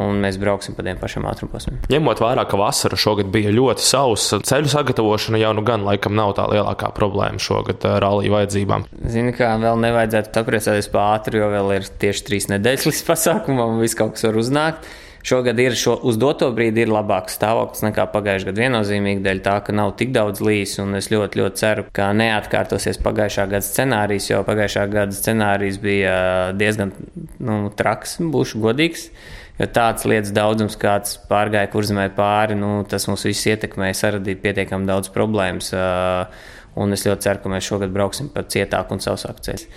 un 0.00 0.18
mēs 0.24 0.38
brauksim 0.42 0.74
pa 0.76 0.84
tiem 0.86 0.98
pašiem 1.00 1.26
ātrumposmiem. 1.30 1.78
Ņemot 1.92 2.22
vērā, 2.22 2.46
ka 2.50 2.58
vasara 2.58 2.98
šogad 2.98 3.30
bija 3.34 3.52
ļoti 3.54 3.84
sausa, 3.84 4.40
ceļu 4.44 4.72
sagatavošana 4.72 5.40
jau 5.42 5.52
nu 5.58 5.64
gan 5.66 5.86
laikam 5.86 6.16
nav 6.18 6.34
tā 6.38 6.48
lielākā 6.50 6.90
problēma 6.96 7.42
šogad 7.42 7.86
eh, 7.86 7.96
rallija 8.02 8.34
vajadzībām. 8.34 8.88
Zini, 9.14 9.34
kā 9.36 9.54
vēl 9.62 9.80
nevajadzētu 9.86 10.34
papriecāties 10.34 10.90
par 10.92 11.14
ātru, 11.20 11.42
jo 11.42 11.52
vēl 11.54 11.78
ir 11.78 11.88
tieši 12.02 12.28
trīs 12.28 12.50
nedēļas 12.50 12.90
līdz 12.90 13.06
pasākumam, 13.06 13.76
un 13.76 13.82
viss 13.84 13.98
kaut 13.98 14.16
kas 14.16 14.26
var 14.28 14.42
uznākt. 14.42 14.92
Šogad 15.24 15.56
ir 15.56 15.72
šo, 15.72 15.94
uz 16.04 16.18
doto 16.20 16.50
brīdi 16.52 16.82
ir 16.84 16.90
labāks 16.92 17.38
stāvoklis 17.38 17.80
nekā 17.86 18.04
pagājušajā 18.12 18.50
gadā. 18.50 18.60
Viennozīmīgi 18.66 19.22
dēļ 19.24 19.38
tā, 19.46 19.54
ka 19.64 19.72
nav 19.72 19.94
tik 19.96 20.10
daudz 20.12 20.42
līs, 20.44 20.74
un 20.82 20.98
es 20.98 21.08
ļoti, 21.08 21.40
ļoti 21.40 21.60
ceru, 21.62 21.84
ka 21.96 22.10
neatkārtosies 22.12 23.00
pagājušā 23.00 23.46
gada 23.54 23.64
scenārijs, 23.64 24.26
jo 24.28 24.42
pagājušā 24.44 24.84
gada 24.92 25.16
scenārijs 25.16 25.80
bija 25.80 26.18
diezgan 26.60 26.92
nu, 27.40 27.56
traks, 27.72 28.18
būšu 28.20 28.60
godīgs 28.66 29.08
Jo 29.54 29.68
tāds 29.70 30.02
lietas 30.10 30.32
daudzums, 30.34 30.74
kāds 30.80 31.14
pārgāja 31.30 31.70
kurzemē 31.70 32.08
pāri, 32.16 32.56
nu, 32.58 32.80
tas 32.90 33.06
mums 33.06 33.22
visus 33.28 33.46
ietekmēja, 33.52 33.94
saradīja 34.00 34.40
pietiekami 34.42 34.88
daudz 34.88 35.12
problēmas. 35.14 35.70
Un 36.74 36.90
es 36.90 37.04
ļoti 37.06 37.22
ceru, 37.22 37.38
ka 37.44 37.50
mēs 37.52 37.68
šogad 37.68 37.92
brauksim 37.94 38.32
pa 38.34 38.42
cietāku 38.50 38.96
un 38.96 39.02
sausāku 39.04 39.44
ceļu. 39.46 39.68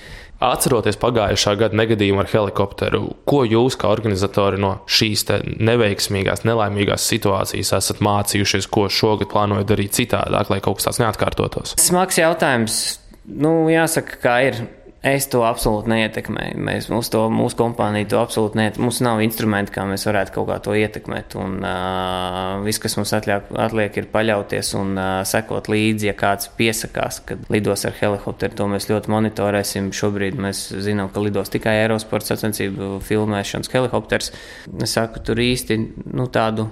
Atceroties 0.48 0.98
pagājušā 1.02 1.56
gada 1.58 1.78
negadījumu 1.78 2.22
ar 2.22 2.30
helikopteru, 2.30 3.04
ko 3.30 3.44
jūs, 3.46 3.78
kā 3.78 3.90
organizatori 3.90 4.58
no 4.62 4.76
šīs 4.90 5.28
neveiksmīgās, 5.66 6.44
nelaimīgās 6.46 7.06
situācijas, 7.10 7.74
esat 7.78 8.02
mācījušies, 8.06 8.70
ko 8.70 8.86
šogad 8.90 9.30
plānojat 9.34 9.70
darīt 9.70 9.98
citādāk, 9.98 10.52
lai 10.54 10.60
kaut 10.62 10.78
kas 10.78 10.90
tāds 10.90 11.02
neatkārtotos? 11.02 11.78
Smags 11.82 12.22
jautājums. 12.22 12.82
Nu, 13.28 13.66
jāsaka, 13.70 14.22
kā 14.22 14.36
ir. 14.50 14.62
Es 15.06 15.28
to 15.30 15.44
absolūti 15.46 15.92
neietekmēju. 15.92 16.58
Mēs, 16.68 16.88
mūsu, 16.90 17.12
to, 17.14 17.20
mūsu 17.30 17.58
kompānija 17.60 18.08
to 18.10 18.18
absolūti 18.18 18.58
neietekmē. 18.58 18.84
Mums 18.88 19.02
nav 19.06 19.22
instrumenti, 19.22 19.74
kā 19.76 19.84
mēs 19.86 20.08
varētu 20.10 20.34
kaut 20.34 20.48
kā 20.50 20.58
to 20.66 20.74
ietekmēt. 20.74 21.36
Un, 21.38 21.60
uh, 21.62 22.64
viss, 22.66 22.82
kas 22.82 22.98
mums 22.98 23.14
atliek, 23.14 23.52
atliek 23.68 24.00
ir 24.02 24.10
paļauties 24.14 24.74
un 24.80 24.96
uh, 24.98 25.12
sekot 25.28 25.70
līdzi, 25.70 26.10
ja 26.10 26.16
kāds 26.18 26.50
piesakās, 26.58 27.22
kad 27.30 27.46
lidos 27.54 27.86
ar 27.86 27.94
helikopteru. 28.00 28.58
To 28.58 28.68
mēs 28.74 28.90
ļoti 28.90 29.14
monitorēsim. 29.14 29.94
Šobrīd 29.94 30.42
mēs 30.42 30.66
zinām, 30.88 31.14
ka 31.14 31.22
lidos 31.22 31.54
tikai 31.54 31.78
aerosporta 31.84 32.34
sacensību 32.34 32.98
filmēšanas 33.06 33.72
helikopters. 33.78 34.34
Es 34.82 34.98
saku, 34.98 35.22
tur 35.30 35.46
īsti 35.46 35.78
nu, 36.10 36.26
tādu 36.34 36.72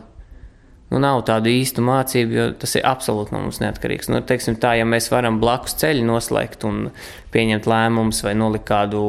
nu, 0.91 1.01
nav 1.01 1.23
tādu 1.27 1.51
īstu 1.51 1.83
mācību, 1.85 2.37
jo 2.37 2.47
tas 2.61 2.75
ir 2.77 2.85
absolūti 2.87 3.35
no 3.35 3.41
mums 3.45 3.59
neatkarīgs. 3.63 4.09
Nu, 4.13 4.21
teiksim, 4.25 4.59
tā, 4.61 4.75
ja 4.79 4.85
mēs 4.87 5.09
varam 5.13 5.39
blakus 5.41 5.77
ceļu 5.81 6.05
noslēgt 6.07 6.65
un 6.67 6.89
pieņemt 7.33 7.67
lēmumus, 7.69 8.21
vai 8.25 8.35
nolikt 8.37 8.67
kādu 8.69 9.03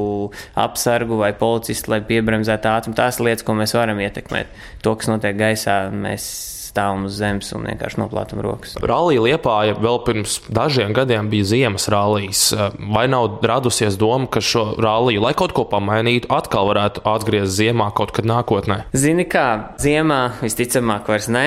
apsargu 0.58 1.20
vai 1.20 1.32
policistu, 1.36 1.92
lai 1.94 2.02
piebremzētu 2.06 2.72
ātrumu, 2.72 2.98
tās 2.98 3.20
lietas, 3.22 3.46
ko 3.46 3.54
mēs 3.58 3.76
varam 3.76 4.00
ietekmēt. 4.02 4.52
To, 4.82 4.96
kas 4.98 5.12
notiek 5.12 5.38
gaisā, 5.38 5.84
mēs 5.94 6.55
stāvam 6.76 7.06
uz 7.08 7.16
zemes 7.16 7.48
un 7.56 7.64
vienkārši 7.70 8.00
noplātam 8.02 8.42
rokas. 8.44 8.76
Rallija 8.84 9.24
Liepāja 9.24 9.76
vēl 9.80 10.00
pirms 10.04 10.38
dažiem 10.52 10.92
gadiem 10.96 11.30
bija 11.32 11.48
ziemas 11.48 11.88
rallijas. 11.92 12.50
Vai 12.92 13.06
nav 13.08 13.40
radusies 13.46 13.96
doma, 14.00 14.28
ka 14.28 14.44
šo 14.44 14.68
ralliju, 14.82 15.24
lai 15.24 15.32
kaut 15.38 15.56
ko 15.56 15.64
pamainītu, 15.70 16.28
atkal 16.32 16.68
varētu 16.70 17.04
atgriezties 17.06 17.56
ziemā 17.56 17.88
kaut 17.96 18.12
kad 18.16 18.28
nākotnē? 18.28 18.82
Zini, 18.96 19.24
kā 19.30 19.76
ziemā 19.80 20.20
visticamāk 20.42 21.08
vairs 21.08 21.30
ne. 21.32 21.46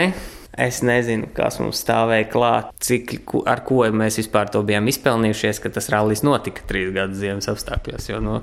Es 0.60 0.82
nezinu, 0.84 1.30
kas 1.32 1.56
mums 1.62 1.80
stāvēja 1.80 2.26
klāt, 2.34 2.72
cik 2.84 3.14
ar 3.48 3.62
ko 3.64 3.86
mēs 3.96 4.18
vispār 4.20 4.50
to 4.52 4.60
bijām 4.68 4.90
izpelnījušies, 4.92 5.62
ka 5.64 5.72
tas 5.72 5.88
rallies 5.94 6.20
notika 6.26 6.66
trīs 6.68 6.90
gadus 6.92 7.22
ziemas 7.22 7.48
apstākļos. 7.48 8.10
Jo, 8.10 8.20
nu, 8.24 8.34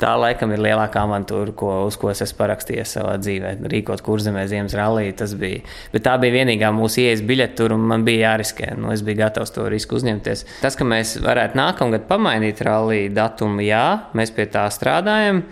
tā 0.00 0.14
laikam 0.16 0.54
ir 0.56 0.62
lielākā 0.64 1.02
avantūra, 1.04 1.52
ko, 1.58 1.74
uz 1.84 1.98
ko 2.00 2.08
es 2.14 2.22
esmu 2.24 2.38
parakstījies 2.38 2.94
savā 2.96 3.18
dzīvē. 3.20 3.50
Rīkot 3.68 4.00
kurzemē 4.06 4.46
ziemas 4.48 4.76
rallija, 4.78 5.18
tas 5.20 5.34
bija. 5.36 5.66
Bet 5.92 6.06
tā 6.08 6.16
bija 6.22 6.38
vienīgā 6.38 6.72
mūsu 6.72 7.02
ieejas 7.04 7.24
biļete, 7.28 7.68
un 7.76 7.84
man 7.92 8.08
bija 8.08 8.30
jāriskē. 8.30 8.72
Nu, 8.80 8.88
es 8.96 9.04
biju 9.04 9.20
gatavs 9.20 9.52
to 9.52 9.68
risku 9.68 10.00
uzņemties. 10.00 10.46
Tas, 10.64 10.80
ka 10.80 10.88
mēs 10.88 11.18
varētu 11.26 11.60
nākamgad 11.60 12.08
pamainīt 12.08 12.64
rallija 12.64 13.12
datumu, 13.20 13.60
jā, 13.68 13.84
mēs 14.16 14.32
pie 14.32 14.48
tā 14.48 14.64
strādājam, 14.72 15.44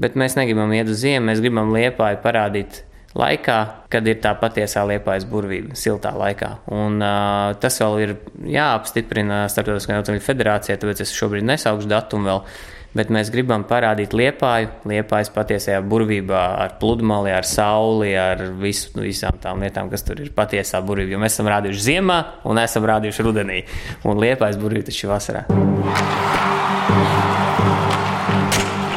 bet 0.00 0.20
mēs 0.20 0.36
negribam 0.36 0.76
iet 0.76 0.92
uz 0.92 1.00
ziemu, 1.06 1.30
mēs 1.32 1.40
gribam 1.40 1.72
liepāju 1.72 2.20
parādīt 2.20 2.84
laikā, 3.18 3.58
kad 3.90 4.06
ir 4.06 4.20
tā 4.22 4.34
patiesā 4.38 4.84
liepais 4.88 5.26
burvība, 5.28 5.76
siltā 5.78 6.12
laikā. 6.16 6.50
Un, 6.74 7.00
uh, 7.02 7.54
tas 7.60 7.80
vēl 7.82 8.02
ir 8.04 8.16
jāapstiprina 8.54 9.44
Startautiskajā 9.50 10.02
automobiļu 10.02 10.26
federācijā, 10.26 10.78
tāpēc 10.80 11.02
es 11.04 11.16
šobrīd 11.16 11.48
nesaukšu 11.50 11.90
datumu 11.90 12.30
vēl. 12.30 12.44
Bet 12.90 13.06
mēs 13.14 13.28
gribam 13.30 13.62
parādīt 13.70 14.10
liepāju, 14.18 14.72
liepājas 14.90 15.30
patiesajā 15.30 15.78
burvībā, 15.86 16.40
ar 16.64 16.74
pludmali, 16.80 17.30
ar 17.30 17.46
sauli, 17.46 18.16
ar 18.18 18.42
visu, 18.58 18.90
visām 18.98 19.38
tām 19.42 19.62
lietām, 19.62 19.86
kas 19.92 20.02
tur 20.06 20.18
ir 20.24 20.34
patiesā 20.34 20.82
burvība. 20.82 21.14
Jo 21.14 21.22
mēs 21.22 21.38
esam 21.38 21.52
rādījuši 21.54 21.86
ziemā 21.86 22.18
un 22.50 22.58
esam 22.58 22.90
rādījuši 22.90 23.28
rudenī. 23.28 23.62
Un 24.10 24.18
liepājas 24.18 24.58
burvība 24.58 24.90
taču 24.90 25.06
ir 25.06 25.14
vasarā. 25.14 25.46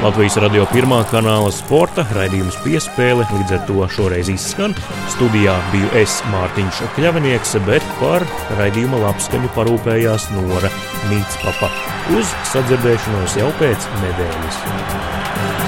Latvijas 0.03 0.35
radio 0.43 0.65
pirmā 0.67 0.97
kanāla 1.07 1.47
sporta 1.55 2.03
raidījums 2.11 2.57
piespēle 2.59 3.23
līdz 3.29 3.53
ar 3.55 3.61
to 3.69 3.85
šoreiz 3.95 4.27
izskan. 4.33 4.75
Studijā 5.13 5.55
biju 5.71 5.93
es 6.01 6.17
Mārtiņš 6.33 6.81
Kļavinieks, 6.97 7.55
bet 7.69 7.87
par 8.01 8.27
raidījuma 8.59 8.99
labskaņu 9.05 9.53
parūpējās 9.55 10.27
Nora 10.35 10.75
Mītspapa. 11.07 11.71
Uz 12.19 12.35
sadzirdēšanos 12.51 13.39
jau 13.39 13.51
pēc 13.63 13.91
nedēļas. 14.03 15.62